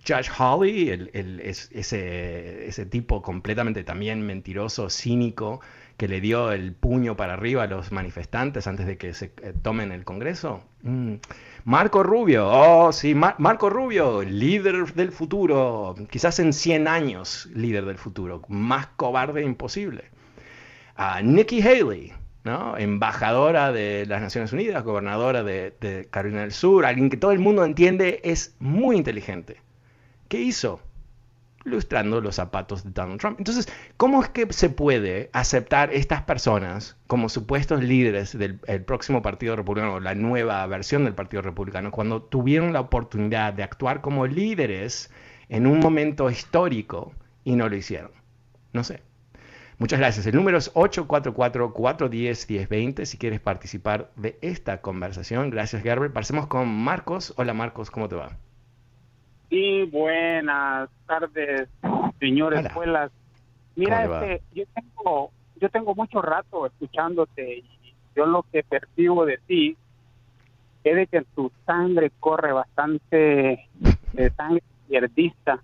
Josh 0.07 0.29
Hawley, 0.35 1.09
ese, 1.43 2.67
ese 2.67 2.85
tipo 2.87 3.21
completamente 3.21 3.83
también 3.83 4.25
mentiroso, 4.25 4.89
cínico, 4.89 5.59
que 5.99 6.07
le 6.07 6.21
dio 6.21 6.53
el 6.53 6.71
puño 6.71 7.17
para 7.17 7.33
arriba 7.33 7.63
a 7.63 7.67
los 7.67 7.91
manifestantes 7.91 8.67
antes 8.67 8.87
de 8.87 8.97
que 8.97 9.13
se 9.13 9.33
eh, 9.43 9.53
tomen 9.61 9.91
el 9.91 10.05
Congreso. 10.05 10.63
Mm. 10.81 11.15
Marco 11.65 12.03
Rubio, 12.03 12.47
oh 12.47 12.93
sí, 12.93 13.13
Marco 13.13 13.69
Rubio, 13.69 14.23
líder 14.23 14.93
del 14.93 15.11
futuro, 15.11 15.95
quizás 16.09 16.39
en 16.39 16.53
100 16.53 16.87
años 16.87 17.49
líder 17.53 17.83
del 17.83 17.97
futuro, 17.97 18.41
más 18.47 18.87
cobarde 18.95 19.43
imposible. 19.43 20.05
Nikki 21.21 21.61
Haley, 21.61 22.13
¿no? 22.45 22.77
embajadora 22.77 23.73
de 23.73 24.05
las 24.05 24.21
Naciones 24.21 24.53
Unidas, 24.53 24.85
gobernadora 24.85 25.43
de 25.43 26.07
Carolina 26.09 26.41
del 26.41 26.53
Sur, 26.53 26.85
alguien 26.85 27.09
que 27.09 27.17
todo 27.17 27.33
el 27.33 27.39
mundo 27.39 27.65
entiende 27.65 28.21
es 28.23 28.55
muy 28.59 28.95
inteligente. 28.95 29.57
¿Qué 30.29 30.39
hizo? 30.39 30.79
Ilustrando 31.69 32.19
los 32.19 32.35
zapatos 32.35 32.83
de 32.83 32.91
Donald 32.91 33.19
Trump. 33.19 33.39
Entonces, 33.39 33.69
¿cómo 33.95 34.21
es 34.21 34.29
que 34.29 34.51
se 34.51 34.69
puede 34.69 35.29
aceptar 35.31 35.93
estas 35.93 36.23
personas 36.23 36.97
como 37.07 37.29
supuestos 37.29 37.81
líderes 37.83 38.37
del 38.37 38.59
próximo 38.85 39.21
Partido 39.21 39.55
Republicano, 39.55 39.99
la 39.99 40.15
nueva 40.15 40.65
versión 40.67 41.05
del 41.05 41.15
Partido 41.15 41.41
Republicano, 41.41 41.91
cuando 41.91 42.21
tuvieron 42.21 42.73
la 42.73 42.81
oportunidad 42.81 43.53
de 43.53 43.63
actuar 43.63 44.01
como 44.01 44.27
líderes 44.27 45.09
en 45.47 45.65
un 45.65 45.79
momento 45.79 46.29
histórico 46.29 47.13
y 47.43 47.55
no 47.55 47.69
lo 47.69 47.77
hicieron? 47.77 48.11
No 48.73 48.83
sé. 48.83 49.01
Muchas 49.77 49.99
gracias. 49.99 50.25
El 50.25 50.35
número 50.35 50.57
es 50.57 50.73
844-410-1020 50.73 53.05
si 53.05 53.17
quieres 53.17 53.39
participar 53.39 54.11
de 54.17 54.37
esta 54.41 54.81
conversación. 54.81 55.51
Gracias, 55.51 55.81
Gerber. 55.81 56.11
Pasemos 56.11 56.47
con 56.47 56.67
Marcos. 56.67 57.33
Hola, 57.37 57.53
Marcos, 57.53 57.89
¿cómo 57.89 58.09
te 58.09 58.17
va? 58.17 58.37
Sí, 59.49 59.83
buenas 59.91 60.89
tardes, 61.07 61.69
señores 62.19 62.65
escuelas. 62.65 63.11
Mira, 63.75 64.03
este, 64.03 64.43
yo 64.53 64.63
tengo, 64.75 65.31
yo 65.59 65.69
tengo 65.69 65.95
mucho 65.95 66.21
rato 66.21 66.67
escuchándote 66.67 67.57
y 67.57 67.65
yo 68.15 68.25
lo 68.25 68.43
que 68.51 68.63
percibo 68.63 69.25
de 69.25 69.39
ti 69.47 69.75
es 70.83 70.95
de 70.95 71.07
que 71.07 71.21
tu 71.35 71.51
sangre 71.65 72.11
corre 72.19 72.51
bastante 72.51 73.67
de 74.13 74.29
sangre 74.31 74.61
izquierdista. 74.83 75.59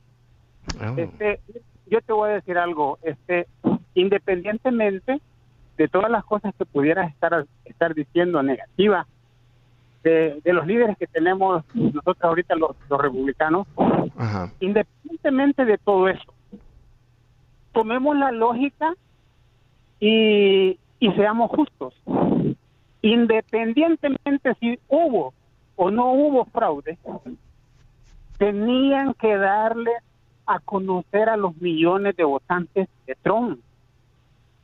Oh. 0.80 0.98
Este, 0.98 1.40
yo 1.88 2.02
te 2.02 2.14
voy 2.14 2.32
a 2.32 2.34
decir 2.34 2.58
algo, 2.58 2.98
este, 3.04 3.48
independientemente 3.94 5.22
de 5.78 5.88
todas 5.88 6.10
las 6.10 6.24
cosas 6.26 6.54
que 6.58 6.66
pudieras 6.66 7.12
estar 7.12 7.46
estar 7.66 7.94
diciendo 7.94 8.42
negativas, 8.42 9.06
de, 10.06 10.54
los 10.54 10.68
líderes 10.68 10.98
que 10.98 11.08
tenemos 11.08 11.64
nosotros 11.74 12.18
ahorita 12.22 12.56
los, 12.56 12.76
republicanos, 12.90 13.68
independientemente 14.60 15.66
de 15.66 15.78
todo 15.80 16.08
eso, 16.08 16.34
tomemos 17.74 18.16
la 18.16 18.32
lógica 18.32 18.94
y, 20.00 20.78
y 21.00 21.12
seamos 21.16 21.50
justos. 21.52 21.94
Independientemente 23.02 24.56
si 24.60 24.80
hubo 24.88 25.34
o 25.76 25.92
no 25.92 26.12
hubo 26.14 26.46
fraude, 26.46 26.98
tenían 28.38 29.14
que 29.16 29.36
darle 29.36 29.92
a 30.46 30.60
conocer 30.60 31.30
a 31.30 31.38
los 31.38 31.58
millones 31.58 32.16
de 32.16 32.24
votantes 32.24 32.88
de 33.08 33.16
Trump. 33.24 33.60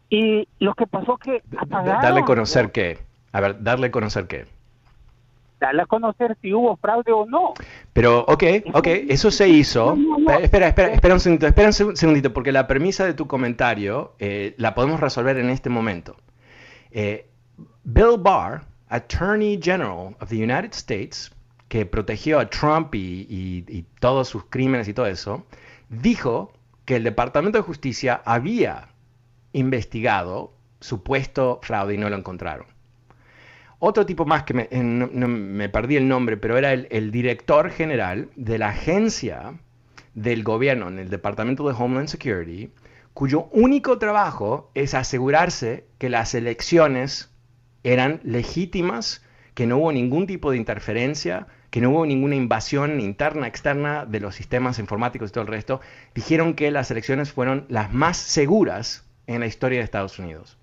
Y 0.09 0.47
lo 0.59 0.75
que 0.75 0.85
pasó 0.85 1.17
que 1.17 1.41
Darle 1.67 2.19
a 2.19 2.25
conocer 2.25 2.71
qué. 2.71 2.99
A 3.31 3.39
ver, 3.39 3.63
darle 3.63 3.87
a 3.87 3.91
conocer 3.91 4.27
qué 4.27 4.45
darle 5.61 5.83
a 5.83 5.85
conocer 5.85 6.35
si 6.41 6.53
hubo 6.53 6.75
fraude 6.77 7.11
o 7.11 7.25
no. 7.25 7.53
Pero, 7.93 8.25
ok, 8.27 8.43
ok, 8.73 8.87
eso 9.07 9.31
se 9.31 9.47
hizo. 9.47 9.95
Espera, 10.41 10.67
espera, 10.67 10.91
espera 10.91 11.13
un 11.13 11.19
segundito, 11.19 11.47
espera 11.47 11.67
un 11.67 11.95
segundito, 11.95 12.33
porque 12.33 12.51
la 12.51 12.67
premisa 12.67 13.05
de 13.05 13.13
tu 13.13 13.27
comentario 13.27 14.15
eh, 14.19 14.55
la 14.57 14.73
podemos 14.73 14.99
resolver 14.99 15.37
en 15.37 15.49
este 15.49 15.69
momento. 15.69 16.17
Eh, 16.89 17.29
Bill 17.83 18.17
Barr, 18.19 18.63
Attorney 18.89 19.59
General 19.61 20.15
of 20.19 20.29
the 20.29 20.35
United 20.35 20.73
States, 20.73 21.31
que 21.69 21.85
protegió 21.85 22.39
a 22.39 22.49
Trump 22.49 22.93
y, 22.95 23.27
y 23.29 23.85
todos 23.99 24.27
sus 24.27 24.43
crímenes 24.45 24.87
y 24.87 24.93
todo 24.93 25.05
eso, 25.05 25.45
dijo 25.89 26.51
que 26.85 26.97
el 26.97 27.03
Departamento 27.03 27.59
de 27.59 27.63
Justicia 27.63 28.21
había 28.25 28.89
investigado 29.53 30.53
supuesto 30.79 31.59
fraude 31.61 31.93
y 31.93 31.97
no 31.97 32.09
lo 32.09 32.17
encontraron 32.17 32.70
otro 33.83 34.05
tipo 34.05 34.25
más 34.25 34.43
que 34.43 34.53
me, 34.53 34.67
me 34.71 35.67
perdí 35.67 35.95
el 35.95 36.07
nombre, 36.07 36.37
pero 36.37 36.55
era 36.55 36.71
el, 36.71 37.11
director 37.11 37.71
general 37.71 38.29
de 38.35 38.59
la 38.59 38.69
agencia 38.69 39.55
del 40.13 40.43
gobierno 40.43 40.87
en 40.87 40.99
el 40.99 41.09
Departamento 41.09 41.67
de 41.67 41.73
Homeland 41.75 42.07
Security, 42.07 42.71
cuyo 43.15 43.49
único 43.51 43.97
trabajo 43.97 44.69
es 44.75 44.93
asegurarse 44.93 45.87
que 45.97 46.09
las 46.09 46.35
elecciones 46.35 47.33
eran 47.83 48.21
legítimas, 48.23 49.25
que 49.55 49.65
no 49.65 49.79
hubo 49.79 49.91
ningún 49.91 50.27
tipo 50.27 50.51
de 50.51 50.57
interferencia, 50.57 51.47
que 51.71 51.81
no 51.81 51.89
hubo 51.89 52.05
ninguna 52.05 52.35
invasión 52.35 52.99
interna, 52.99 53.47
externa 53.47 54.05
de 54.05 54.19
los 54.19 54.35
sistemas 54.35 54.77
informáticos 54.77 55.31
y 55.31 55.33
todo 55.33 55.43
el 55.43 55.49
resto, 55.49 55.81
dijeron 56.13 56.53
que 56.53 56.69
las 56.69 56.91
elecciones 56.91 57.31
fueron 57.31 57.65
las 57.67 57.91
más 57.91 58.17
seguras 58.17 59.09
en 59.25 59.39
la 59.39 59.47
historia 59.47 59.79
de 59.79 59.85
Estados 59.85 60.19
Unidos. 60.19 60.59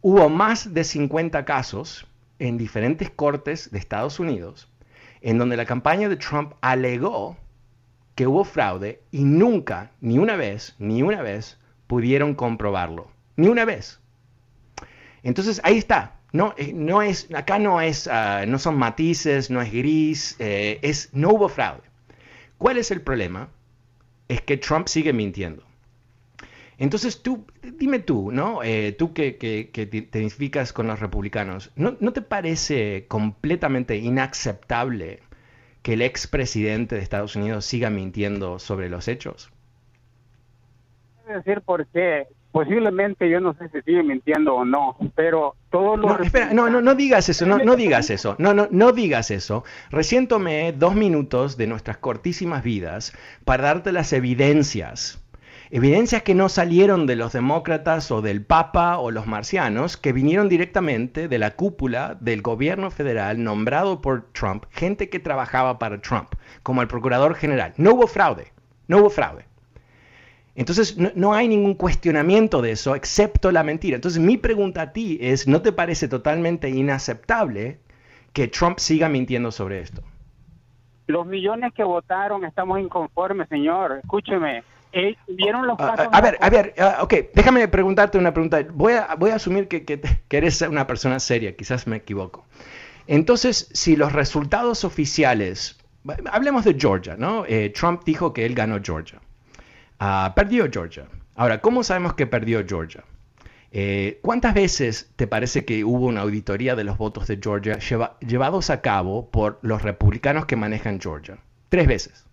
Hubo 0.00 0.28
más 0.28 0.74
de 0.74 0.82
50 0.82 1.44
casos 1.44 2.08
en 2.38 2.58
diferentes 2.58 3.10
cortes 3.10 3.70
de 3.70 3.78
Estados 3.78 4.20
Unidos 4.20 4.68
en 5.26 5.38
donde 5.38 5.56
la 5.56 5.64
campaña 5.66 6.08
de 6.08 6.14
Trump 6.16 6.52
alegó 6.60 7.36
que 8.14 8.28
hubo 8.28 8.44
fraude 8.44 9.02
y 9.10 9.24
nunca, 9.24 9.90
ni 10.00 10.18
una 10.18 10.36
vez, 10.36 10.76
ni 10.78 11.02
una 11.02 11.20
vez 11.20 11.58
pudieron 11.88 12.34
comprobarlo. 12.34 13.10
Ni 13.34 13.48
una 13.48 13.64
vez. 13.64 13.98
Entonces 15.24 15.60
ahí 15.64 15.78
está. 15.78 16.20
No, 16.32 16.54
eh, 16.56 16.72
no 16.72 17.02
es, 17.02 17.26
acá 17.34 17.58
no, 17.58 17.80
es, 17.80 18.06
ah, 18.06 18.44
no 18.46 18.60
son 18.60 18.76
matices, 18.76 19.50
no 19.50 19.60
es 19.60 19.72
gris, 19.72 20.36
eh, 20.38 20.78
es, 20.82 21.10
no 21.12 21.30
hubo 21.30 21.48
fraude. 21.48 21.82
¿Cuál 22.56 22.78
es 22.78 22.92
el 22.92 23.00
problema? 23.00 23.48
Es 24.28 24.42
que 24.42 24.56
Trump 24.56 24.86
sigue 24.86 25.12
mintiendo. 25.12 25.65
Entonces 26.78 27.22
tú, 27.22 27.46
dime 27.62 28.00
tú, 28.00 28.30
¿no? 28.30 28.62
Eh, 28.62 28.92
tú 28.92 29.14
que, 29.14 29.32
te 29.32 30.18
identificas 30.18 30.72
con 30.72 30.86
los 30.86 31.00
republicanos, 31.00 31.72
¿no, 31.76 31.94
te 32.12 32.22
parece 32.22 33.06
completamente 33.08 33.96
inaceptable 33.96 35.20
que 35.82 35.94
el 35.94 36.02
expresidente 36.02 36.96
de 36.96 37.02
Estados 37.02 37.34
Unidos 37.36 37.64
siga 37.64 37.88
mintiendo 37.88 38.58
sobre 38.58 38.90
los 38.90 39.08
hechos? 39.08 39.50
decir 41.26 41.60
por 41.62 41.86
qué. 41.88 42.26
Posiblemente 42.52 43.28
yo 43.28 43.38
no 43.38 43.52
sé 43.54 43.68
si 43.68 43.82
sigue 43.82 44.02
mintiendo 44.02 44.54
o 44.54 44.64
no, 44.64 44.96
pero 45.14 45.56
todos 45.70 45.98
los... 45.98 46.18
No, 46.18 46.24
espera, 46.24 46.54
no, 46.54 46.70
no, 46.70 46.80
no 46.80 46.94
digas 46.94 47.28
eso, 47.28 47.44
no, 47.44 47.58
no 47.58 47.76
digas 47.76 48.08
eso, 48.08 48.34
no, 48.38 48.54
no, 48.54 48.66
no 48.70 48.92
digas 48.92 49.30
eso. 49.30 49.64
Recién 49.90 50.26
tomé 50.26 50.72
dos 50.72 50.94
minutos 50.94 51.58
de 51.58 51.66
nuestras 51.66 51.98
cortísimas 51.98 52.62
vidas 52.62 53.12
para 53.44 53.64
darte 53.64 53.92
las 53.92 54.14
evidencias 54.14 55.25
Evidencias 55.70 56.22
que 56.22 56.34
no 56.34 56.48
salieron 56.48 57.06
de 57.06 57.16
los 57.16 57.32
demócratas 57.32 58.12
o 58.12 58.22
del 58.22 58.44
Papa 58.44 58.98
o 58.98 59.10
los 59.10 59.26
marcianos, 59.26 59.96
que 59.96 60.12
vinieron 60.12 60.48
directamente 60.48 61.26
de 61.26 61.38
la 61.38 61.56
cúpula 61.56 62.16
del 62.20 62.40
gobierno 62.40 62.92
federal 62.92 63.42
nombrado 63.42 64.00
por 64.00 64.30
Trump, 64.32 64.66
gente 64.70 65.08
que 65.08 65.18
trabajaba 65.18 65.80
para 65.80 66.00
Trump, 66.00 66.28
como 66.62 66.82
el 66.82 66.88
procurador 66.88 67.34
general. 67.34 67.74
No 67.78 67.94
hubo 67.94 68.06
fraude, 68.06 68.52
no 68.86 68.98
hubo 68.98 69.10
fraude. 69.10 69.44
Entonces 70.54 70.96
no, 71.16 71.34
hay 71.34 71.48
ningún 71.48 71.74
cuestionamiento 71.74 72.62
de 72.62 72.70
eso, 72.70 72.94
excepto 72.94 73.50
la 73.50 73.64
mentira. 73.64 73.96
Entonces 73.96 74.22
mi 74.22 74.36
pregunta 74.36 74.82
a 74.82 74.92
ti 74.92 75.18
es, 75.20 75.48
¿no 75.48 75.62
te 75.62 75.72
parece 75.72 76.06
totalmente 76.06 76.70
inaceptable 76.70 77.80
que 78.32 78.46
Trump 78.46 78.78
siga 78.78 79.08
mintiendo 79.08 79.50
sobre 79.50 79.80
esto? 79.80 80.02
Los 81.08 81.26
millones 81.26 81.72
que 81.74 81.84
votaron 81.84 82.44
estamos 82.44 82.80
inconformes, 82.80 83.48
señor. 83.48 84.00
Escúcheme, 84.02 84.62
vieron 85.28 85.66
los 85.66 85.76
ah, 85.78 86.08
a 86.12 86.20
ver, 86.20 86.38
a 86.40 86.50
ver, 86.50 86.74
ah, 86.78 86.98
ok, 87.02 87.14
déjame 87.34 87.68
preguntarte 87.68 88.18
una 88.18 88.32
pregunta. 88.32 88.64
Voy 88.72 88.94
a, 88.94 89.14
voy 89.16 89.30
a 89.30 89.36
asumir 89.36 89.68
que, 89.68 89.84
que, 89.84 90.00
eres 90.30 90.60
una 90.62 90.86
persona 90.86 91.20
seria, 91.20 91.56
quizás 91.56 91.86
me 91.86 91.96
equivoco. 91.96 92.44
Entonces, 93.06 93.68
si 93.72 93.96
los 93.96 94.12
resultados 94.12 94.84
oficiales, 94.84 95.78
hablemos 96.30 96.64
de 96.64 96.74
Georgia, 96.78 97.16
¿no? 97.16 97.44
Eh, 97.46 97.70
Trump 97.70 98.02
dijo 98.04 98.32
que 98.32 98.46
él 98.46 98.54
ganó 98.54 98.78
Georgia. 98.82 99.20
Ah, 99.98 100.32
perdió 100.34 100.68
Georgia. 100.70 101.06
Ahora, 101.34 101.60
¿cómo 101.60 101.84
sabemos 101.84 102.14
que 102.14 102.26
perdió 102.26 102.64
Georgia? 102.66 103.04
Eh, 103.72 104.20
¿Cuántas 104.22 104.54
veces 104.54 105.10
te 105.16 105.26
parece 105.26 105.64
que 105.64 105.84
hubo 105.84 106.06
una 106.06 106.22
auditoría 106.22 106.76
de 106.76 106.84
los 106.84 106.96
votos 106.96 107.26
de 107.26 107.38
Georgia 107.42 107.78
llevados 108.20 108.70
a 108.70 108.80
cabo 108.80 109.30
por 109.30 109.58
los 109.62 109.82
republicanos 109.82 110.46
que 110.46 110.56
manejan 110.56 111.00
Georgia? 111.00 111.38
Tres 111.68 111.86
veces. 111.86 112.24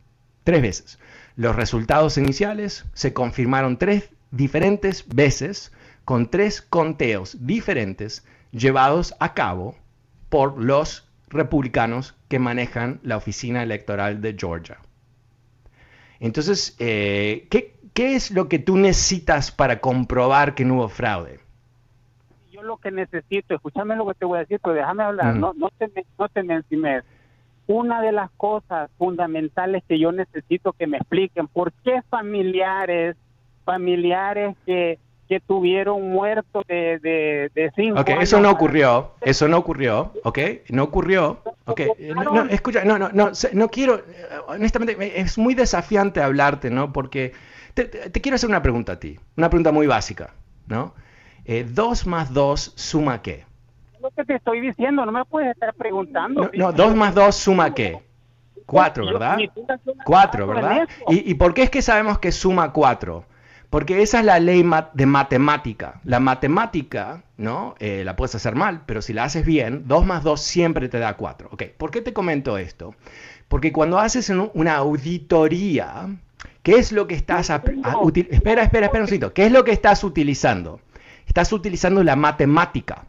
Tres 0.44 0.62
veces. 0.62 1.00
Los 1.36 1.56
resultados 1.56 2.18
iniciales 2.18 2.86
se 2.94 3.14
confirmaron 3.14 3.78
tres 3.78 4.10
diferentes 4.32 5.08
veces 5.08 5.72
con 6.06 6.30
tres 6.30 6.62
conteos 6.62 7.38
diferentes 7.46 8.26
llevados 8.52 9.16
a 9.20 9.34
cabo 9.34 9.76
por 10.30 10.62
los 10.62 11.10
republicanos 11.30 12.16
que 12.28 12.40
manejan 12.40 13.00
la 13.04 13.18
oficina 13.18 13.64
electoral 13.64 14.22
de 14.22 14.36
Georgia. 14.38 14.78
Entonces, 16.20 16.76
eh, 16.80 17.48
¿qué, 17.50 18.16
es 18.16 18.32
lo 18.32 18.48
que 18.48 18.60
tú 18.60 18.78
necesitas 18.78 19.52
para 19.52 19.80
comprobar 19.80 20.54
que 20.54 20.66
no 20.66 20.76
hubo 20.76 20.90
fraude? 20.90 21.40
Yo 22.52 22.62
lo 22.62 22.78
que 22.78 22.92
necesito, 22.92 23.56
escúchame 23.56 23.96
lo 23.96 24.08
que 24.08 24.14
te 24.14 24.26
voy 24.26 24.38
a 24.38 24.42
decir, 24.42 24.60
pero 24.62 24.76
déjame 24.76 25.04
hablar, 25.04 25.36
no, 25.36 25.54
no, 25.54 25.70
te, 25.72 25.90
no 26.18 26.30
te 26.30 26.44
me 26.44 26.56
encimes 26.56 27.04
una 27.68 28.02
de 28.02 28.12
las 28.12 28.30
cosas 28.32 28.90
fundamentales 28.98 29.84
que 29.88 30.00
yo 30.00 30.12
necesito 30.12 30.74
que 30.74 30.88
me 30.88 30.98
expliquen, 30.98 31.48
¿por 31.48 31.72
qué 31.84 32.02
familiares, 32.10 33.16
familiares 33.64 34.56
que, 34.66 35.00
que 35.30 35.40
tuvieron 35.40 36.10
muertos 36.10 36.64
de, 36.68 37.00
de, 37.00 37.52
de 37.56 37.72
cinco 37.76 38.02
Ok, 38.02 38.10
eso 38.22 38.40
no 38.40 38.52
ocurrió, 38.52 39.12
eso 39.22 39.48
no 39.48 39.58
ocurrió, 39.58 40.12
ok, 40.24 40.40
no 40.70 40.84
ocurrió, 40.84 41.42
ok, 41.66 41.82
no, 42.16 42.44
escucha, 42.50 42.84
no, 42.84 43.00
no, 43.00 43.10
no, 43.14 43.32
no 43.54 43.70
quiero, 43.70 44.02
honestamente, 44.48 45.20
es 45.20 45.38
muy 45.38 45.56
desafiante 45.56 46.22
hablarte, 46.22 46.70
¿no? 46.70 46.92
Porque 46.92 47.32
te, 47.74 47.90
quiero 48.22 48.36
hacer 48.36 48.50
una 48.50 48.62
pregunta 48.62 48.94
a 48.94 49.00
ti, 49.00 49.20
una 49.38 49.50
pregunta 49.50 49.72
muy 49.72 49.88
básica, 49.88 50.34
¿no? 50.68 50.94
Eh, 51.46 51.66
dos 51.70 52.06
más 52.06 52.34
dos 52.34 52.74
suma 52.76 53.22
qué? 53.22 53.46
Lo 54.04 54.12
que 54.12 54.26
te 54.26 54.36
estoy 54.36 54.60
diciendo, 54.60 55.06
no 55.06 55.12
me 55.12 55.24
puedes 55.26 55.52
estar 55.52 55.74
preguntando. 55.74 56.52
No, 56.54 56.72
dos 56.74 56.94
más 56.94 57.16
dos 57.16 57.36
suma 57.36 57.74
qué? 57.74 58.04
Cuatro, 58.66 59.06
¿verdad? 59.06 59.38
Cuatro, 60.06 60.46
¿verdad? 60.46 60.88
¿Y, 61.08 61.32
¿Y, 61.32 61.34
por 61.36 61.54
qué 61.54 61.64
es 61.64 61.70
que 61.70 61.82
sabemos 61.82 62.20
que 62.20 62.32
suma 62.32 62.72
cuatro? 62.74 63.26
Porque 63.70 64.02
esa 64.02 64.20
es 64.20 64.26
la 64.26 64.40
ley 64.40 64.64
de 64.94 65.06
matemática. 65.06 66.00
La 66.04 66.20
matemática, 66.20 67.24
¿no? 67.38 67.76
Eh, 67.80 68.04
la 68.04 68.16
puedes 68.16 68.36
hacer 68.36 68.56
mal, 68.56 68.82
pero 68.86 69.02
si 69.02 69.14
la 69.14 69.24
haces 69.24 69.46
bien, 69.46 69.88
dos 69.88 70.06
más 70.06 70.24
dos 70.24 70.42
siempre 70.42 70.90
te 70.90 71.00
da 71.00 71.16
cuatro. 71.16 71.50
Ok, 71.52 71.64
¿por 71.78 71.90
qué 71.90 72.02
te 72.02 72.14
comento 72.14 72.58
esto? 72.58 72.94
Porque 73.48 73.72
cuando 73.72 74.00
haces 74.00 74.30
una 74.54 74.76
auditoría, 74.76 76.08
¿qué 76.62 76.74
es 76.74 76.92
lo 76.92 77.08
que 77.08 77.16
estás... 77.16 77.50
espera, 77.50 78.64
espera, 78.64 78.86
espera 78.86 79.02
un 79.02 79.08
segundo. 79.08 79.34
¿Qué 79.34 79.46
es 79.46 79.52
lo 79.52 79.64
que 79.64 79.72
estás 79.72 80.04
utilizando? 80.04 80.82
Estás 81.26 81.52
utilizando 81.52 82.04
la 82.04 82.16
matemática. 82.16 83.06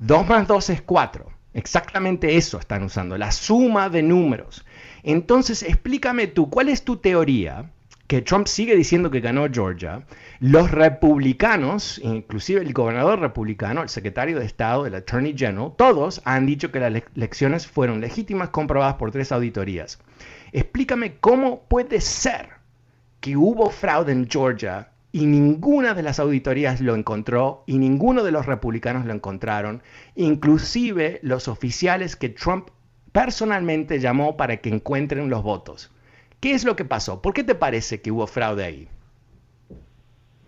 2 0.00 0.28
más 0.28 0.46
2 0.46 0.70
es 0.70 0.82
4. 0.82 1.26
Exactamente 1.54 2.36
eso 2.36 2.58
están 2.60 2.84
usando, 2.84 3.18
la 3.18 3.32
suma 3.32 3.88
de 3.88 4.02
números. 4.02 4.64
Entonces, 5.02 5.64
explícame 5.64 6.28
tú, 6.28 6.50
¿cuál 6.50 6.68
es 6.68 6.84
tu 6.84 6.98
teoría? 6.98 7.72
Que 8.06 8.22
Trump 8.22 8.46
sigue 8.46 8.76
diciendo 8.76 9.10
que 9.10 9.20
ganó 9.20 9.48
Georgia. 9.50 10.06
Los 10.38 10.70
republicanos, 10.70 12.00
inclusive 12.02 12.60
el 12.60 12.72
gobernador 12.72 13.18
republicano, 13.18 13.82
el 13.82 13.88
secretario 13.88 14.38
de 14.38 14.46
Estado, 14.46 14.86
el 14.86 14.94
Attorney 14.94 15.36
General, 15.36 15.72
todos 15.76 16.22
han 16.24 16.46
dicho 16.46 16.70
que 16.70 16.78
las 16.78 17.02
elecciones 17.16 17.66
fueron 17.66 18.00
legítimas, 18.00 18.50
comprobadas 18.50 18.94
por 18.94 19.10
tres 19.10 19.32
auditorías. 19.32 19.98
Explícame 20.52 21.16
cómo 21.18 21.64
puede 21.68 22.00
ser 22.00 22.50
que 23.20 23.36
hubo 23.36 23.68
fraude 23.70 24.12
en 24.12 24.28
Georgia 24.30 24.90
y 25.12 25.26
ninguna 25.26 25.94
de 25.94 26.02
las 26.02 26.20
auditorías 26.20 26.80
lo 26.80 26.94
encontró 26.94 27.64
y 27.66 27.78
ninguno 27.78 28.24
de 28.24 28.32
los 28.32 28.46
republicanos 28.46 29.06
lo 29.06 29.14
encontraron, 29.14 29.82
inclusive 30.14 31.18
los 31.22 31.48
oficiales 31.48 32.16
que 32.16 32.28
Trump 32.28 32.68
personalmente 33.12 34.00
llamó 34.00 34.36
para 34.36 34.58
que 34.58 34.68
encuentren 34.68 35.30
los 35.30 35.42
votos. 35.42 35.92
¿Qué 36.40 36.52
es 36.52 36.64
lo 36.64 36.76
que 36.76 36.84
pasó? 36.84 37.22
¿Por 37.22 37.34
qué 37.34 37.42
te 37.42 37.54
parece 37.54 38.00
que 38.00 38.12
hubo 38.12 38.26
fraude 38.26 38.64
ahí? 38.64 38.88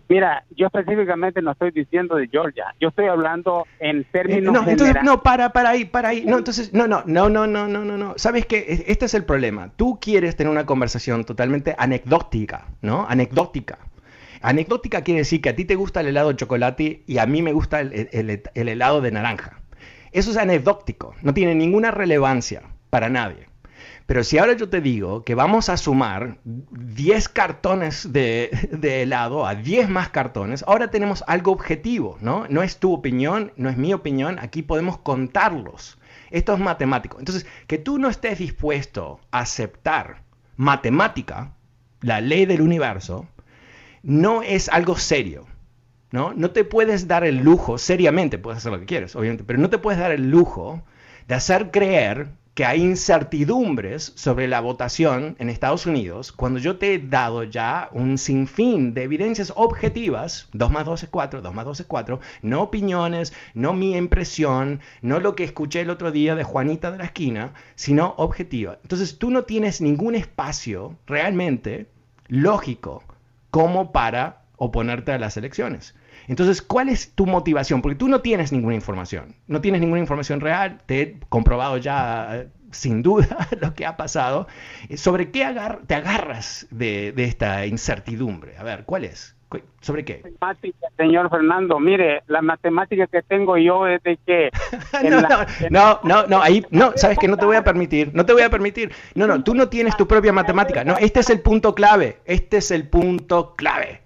Mira, 0.07 0.43
yo 0.57 0.67
específicamente 0.67 1.41
no 1.41 1.51
estoy 1.51 1.71
diciendo 1.71 2.17
de 2.17 2.27
Georgia, 2.27 2.75
yo 2.81 2.89
estoy 2.89 3.05
hablando 3.05 3.65
en 3.79 4.03
términos 4.03 4.53
no, 4.53 4.69
entonces, 4.69 5.01
no, 5.03 5.23
para, 5.23 5.53
para 5.53 5.69
ahí, 5.69 5.85
para 5.85 6.09
ahí. 6.09 6.25
No, 6.25 6.37
entonces, 6.37 6.73
no, 6.73 6.85
no, 6.85 7.01
no, 7.05 7.29
no, 7.29 7.47
no, 7.47 7.69
no, 7.69 7.85
no, 7.85 7.97
no. 7.97 8.13
¿Sabes 8.17 8.45
qué? 8.45 8.83
Este 8.87 9.05
es 9.05 9.13
el 9.13 9.23
problema. 9.23 9.71
Tú 9.77 9.99
quieres 10.01 10.35
tener 10.35 10.51
una 10.51 10.65
conversación 10.65 11.23
totalmente 11.23 11.75
anecdótica, 11.77 12.67
¿no? 12.81 13.05
Anecdótica. 13.07 13.79
Anecdótica 14.41 15.03
quiere 15.03 15.19
decir 15.19 15.41
que 15.41 15.49
a 15.49 15.55
ti 15.55 15.65
te 15.65 15.75
gusta 15.75 16.01
el 16.01 16.07
helado 16.07 16.29
de 16.29 16.35
chocolate 16.35 17.03
y 17.05 17.17
a 17.19 17.25
mí 17.25 17.41
me 17.41 17.53
gusta 17.53 17.81
el, 17.81 18.41
helado 18.53 19.01
de 19.01 19.11
naranja. 19.11 19.61
Eso 20.11 20.31
es 20.31 20.37
anecdótico, 20.37 21.15
no 21.21 21.33
tiene 21.33 21.55
ninguna 21.55 21.91
relevancia 21.91 22.63
para 22.89 23.09
nadie. 23.09 23.47
Pero 24.05 24.23
si 24.23 24.37
ahora 24.37 24.53
yo 24.53 24.67
te 24.67 24.81
digo 24.81 25.23
que 25.23 25.35
vamos 25.35 25.69
a 25.69 25.77
sumar 25.77 26.37
10 26.43 27.29
cartones 27.29 28.11
de, 28.11 28.49
de, 28.71 29.03
helado 29.03 29.45
a 29.45 29.55
10 29.55 29.89
más 29.89 30.09
cartones, 30.09 30.65
ahora 30.67 30.89
tenemos 30.89 31.23
algo 31.27 31.51
objetivo, 31.51 32.17
¿no? 32.19 32.45
No 32.49 32.61
es 32.61 32.77
tu 32.77 32.93
opinión, 32.93 33.53
no 33.55 33.69
es 33.69 33.77
mi 33.77 33.93
opinión, 33.93 34.37
aquí 34.39 34.63
podemos 34.63 34.97
contarlos. 34.97 35.97
Esto 36.29 36.53
es 36.53 36.59
matemático. 36.59 37.19
Entonces, 37.19 37.45
que 37.67 37.77
tú 37.77 37.99
no 37.99 38.09
estés 38.09 38.39
dispuesto 38.39 39.19
a 39.31 39.39
aceptar 39.39 40.23
matemática, 40.57 41.53
la 42.01 42.19
ley 42.19 42.45
del 42.45 42.61
universo, 42.61 43.27
no 44.03 44.41
es 44.41 44.69
algo 44.69 44.97
serio. 44.97 45.45
¿no? 46.11 46.33
no 46.33 46.51
te 46.51 46.63
puedes 46.63 47.07
dar 47.07 47.23
el 47.23 47.37
lujo, 47.37 47.77
seriamente 47.77 48.37
puedes 48.37 48.57
hacer 48.57 48.71
lo 48.71 48.79
que 48.79 48.85
quieres, 48.85 49.15
obviamente, 49.15 49.43
pero 49.43 49.59
no 49.59 49.69
te 49.69 49.77
puedes 49.77 49.99
dar 49.99 50.11
el 50.11 50.29
lujo 50.29 50.83
de 51.27 51.35
hacer 51.35 51.71
creer 51.71 52.29
que 52.53 52.65
hay 52.65 52.81
incertidumbres 52.81 54.11
sobre 54.15 54.49
la 54.49 54.59
votación 54.59 55.37
en 55.39 55.49
Estados 55.49 55.85
Unidos 55.85 56.33
cuando 56.33 56.59
yo 56.59 56.77
te 56.77 56.93
he 56.93 56.99
dado 56.99 57.45
ya 57.45 57.87
un 57.93 58.17
sinfín 58.17 58.93
de 58.93 59.03
evidencias 59.03 59.53
objetivas, 59.55 60.49
2 60.51 60.69
más 60.69 60.85
2 60.85 61.03
es 61.03 61.09
4, 61.09 61.41
2 61.41 61.53
más 61.53 61.63
2 61.63 61.79
es 61.79 61.85
4, 61.85 62.19
no 62.41 62.61
opiniones, 62.61 63.31
no 63.53 63.71
mi 63.71 63.95
impresión, 63.95 64.81
no 65.01 65.21
lo 65.21 65.33
que 65.33 65.45
escuché 65.45 65.79
el 65.79 65.89
otro 65.89 66.11
día 66.11 66.35
de 66.35 66.43
Juanita 66.43 66.91
de 66.91 66.97
la 66.97 67.05
esquina, 67.05 67.53
sino 67.75 68.15
objetiva. 68.17 68.79
Entonces 68.81 69.17
tú 69.17 69.31
no 69.31 69.43
tienes 69.43 69.79
ningún 69.79 70.15
espacio 70.15 70.97
realmente 71.07 71.87
lógico 72.27 73.03
como 73.51 73.91
para 73.91 74.41
oponerte 74.57 75.11
a 75.11 75.19
las 75.19 75.37
elecciones. 75.37 75.95
Entonces, 76.27 76.61
¿cuál 76.61 76.89
es 76.89 77.13
tu 77.13 77.25
motivación? 77.25 77.81
Porque 77.81 77.95
tú 77.95 78.07
no 78.07 78.21
tienes 78.21 78.51
ninguna 78.51 78.75
información, 78.75 79.35
no 79.47 79.61
tienes 79.61 79.81
ninguna 79.81 79.99
información 79.99 80.39
real, 80.39 80.81
te 80.85 81.01
he 81.01 81.19
comprobado 81.29 81.77
ya 81.77 82.37
eh, 82.37 82.47
sin 82.71 83.01
duda 83.01 83.47
lo 83.59 83.73
que 83.73 83.85
ha 83.85 83.97
pasado. 83.97 84.47
¿Sobre 84.95 85.31
qué 85.31 85.53
te 85.87 85.95
agarras 85.95 86.67
de, 86.71 87.13
esta 87.17 87.65
incertidumbre? 87.65 88.57
A 88.57 88.63
ver, 88.63 88.85
¿cuál 88.85 89.05
es? 89.05 89.35
¿Sobre 89.81 90.05
qué? 90.05 90.21
Matemática, 90.23 90.87
señor 90.95 91.29
Fernando. 91.29 91.79
Mire, 91.79 92.23
la 92.27 92.41
matemática 92.41 93.07
que 93.07 93.21
tengo 93.23 93.57
yo 93.57 93.87
es 93.87 94.01
de 94.03 94.17
que... 94.25 94.49
no, 95.09 95.21
no, 95.69 95.99
no, 96.03 96.27
no, 96.27 96.41
ahí, 96.41 96.65
no, 96.69 96.93
sabes 96.95 97.17
que 97.17 97.27
no 97.27 97.37
te 97.37 97.45
voy 97.45 97.55
a 97.55 97.63
permitir, 97.63 98.11
no 98.13 98.25
te 98.25 98.33
voy 98.33 98.43
a 98.43 98.49
permitir. 98.49 98.91
No, 99.15 99.27
no, 99.27 99.43
tú 99.43 99.55
no 99.55 99.69
tienes 99.69 99.97
tu 99.97 100.07
propia 100.07 100.31
matemática. 100.31 100.83
No, 100.83 100.97
este 100.97 101.19
es 101.19 101.29
el 101.29 101.41
punto 101.41 101.75
clave, 101.75 102.19
este 102.25 102.57
es 102.57 102.71
el 102.71 102.87
punto 102.87 103.55
clave. 103.55 104.01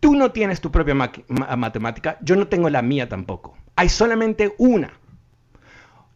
Tú 0.00 0.14
no 0.14 0.30
tienes 0.30 0.60
tu 0.60 0.70
propia 0.70 0.94
matemática, 0.94 2.16
yo 2.22 2.36
no 2.36 2.46
tengo 2.46 2.70
la 2.70 2.80
mía 2.80 3.08
tampoco. 3.08 3.56
Hay 3.76 3.88
solamente 3.88 4.54
una. 4.58 4.99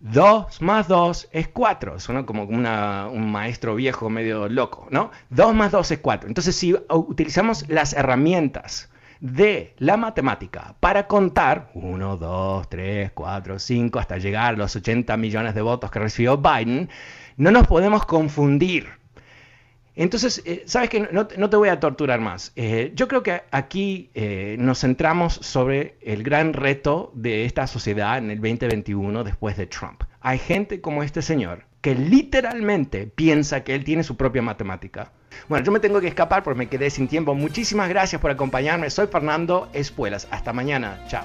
2 0.05 0.61
más 0.61 0.87
2 0.87 1.29
es 1.33 1.49
4. 1.49 1.99
Suena 1.99 2.27
como 2.27 2.45
un 2.45 3.33
maestro 3.33 3.75
viejo 3.75 4.11
medio 4.11 4.51
loco, 4.51 4.87
¿no? 4.90 5.11
2 5.31 5.55
más 5.55 5.73
2 5.73 5.93
es 5.93 5.99
4. 6.01 6.29
Entonces, 6.29 6.55
si 6.55 6.77
utilizamos 6.90 7.67
las 7.71 7.95
herramientas 7.95 8.90
de 9.21 9.75
la 9.79 9.97
matemática 9.97 10.75
para 10.81 11.07
contar 11.07 11.71
1, 11.73 12.19
2, 12.19 12.69
3, 12.69 13.12
4, 13.14 13.59
5, 13.59 13.99
hasta 13.99 14.19
llegar 14.19 14.55
a 14.55 14.59
los 14.59 14.77
80 14.77 15.17
millones 15.17 15.55
de 15.55 15.62
votos 15.62 15.90
que 15.90 16.01
recibió 16.01 16.37
Biden, 16.37 16.90
no 17.38 17.51
nos 17.51 17.67
podemos 17.67 18.05
confundir. 18.05 19.04
Entonces, 19.96 20.42
eh, 20.44 20.64
sabes 20.66 20.90
que 20.90 21.09
no, 21.12 21.26
te 21.26 21.57
voy 21.57 21.68
a 21.68 21.78
torturar 21.78 22.20
más. 22.20 22.52
Eh, 22.57 22.92
yo 22.94 23.07
creo 23.07 23.22
que 23.22 23.42
aquí 23.50 24.11
eh, 24.14 24.57
nos 24.59 24.80
centramos 24.80 25.35
sobre 25.35 25.96
el 26.02 26.22
gran 26.22 26.52
reto 26.52 27.12
de 27.14 27.44
esta 27.44 27.66
sociedad 27.66 28.18
en 28.18 28.30
el 28.30 28.40
2021 28.40 29.24
después 29.24 29.57
de 29.57 29.66
Trump. 29.66 30.02
Hay 30.20 30.38
gente 30.38 30.80
como 30.80 31.02
este 31.02 31.22
señor 31.22 31.64
que 31.80 31.94
literalmente 31.94 33.07
piensa 33.07 33.62
que 33.62 33.74
él 33.74 33.85
tiene 33.85 34.02
su 34.02 34.16
propia 34.16 34.40
matemática. 34.40 35.12
Bueno, 35.48 35.66
yo 35.66 35.70
me 35.70 35.80
tengo 35.80 36.00
que 36.00 36.09
escapar 36.09 36.42
porque 36.42 36.59
me 36.59 36.68
quedé 36.68 36.88
sin 36.88 37.09
tiempo. 37.09 37.35
Muchísimas 37.35 37.90
gracias 37.90 38.20
por 38.22 38.30
acompañarme. 38.30 38.88
Soy 38.88 39.07
Fernando 39.07 39.68
Espuelas. 39.74 40.26
Hasta 40.30 40.52
mañana. 40.54 41.04
Chao. 41.09 41.24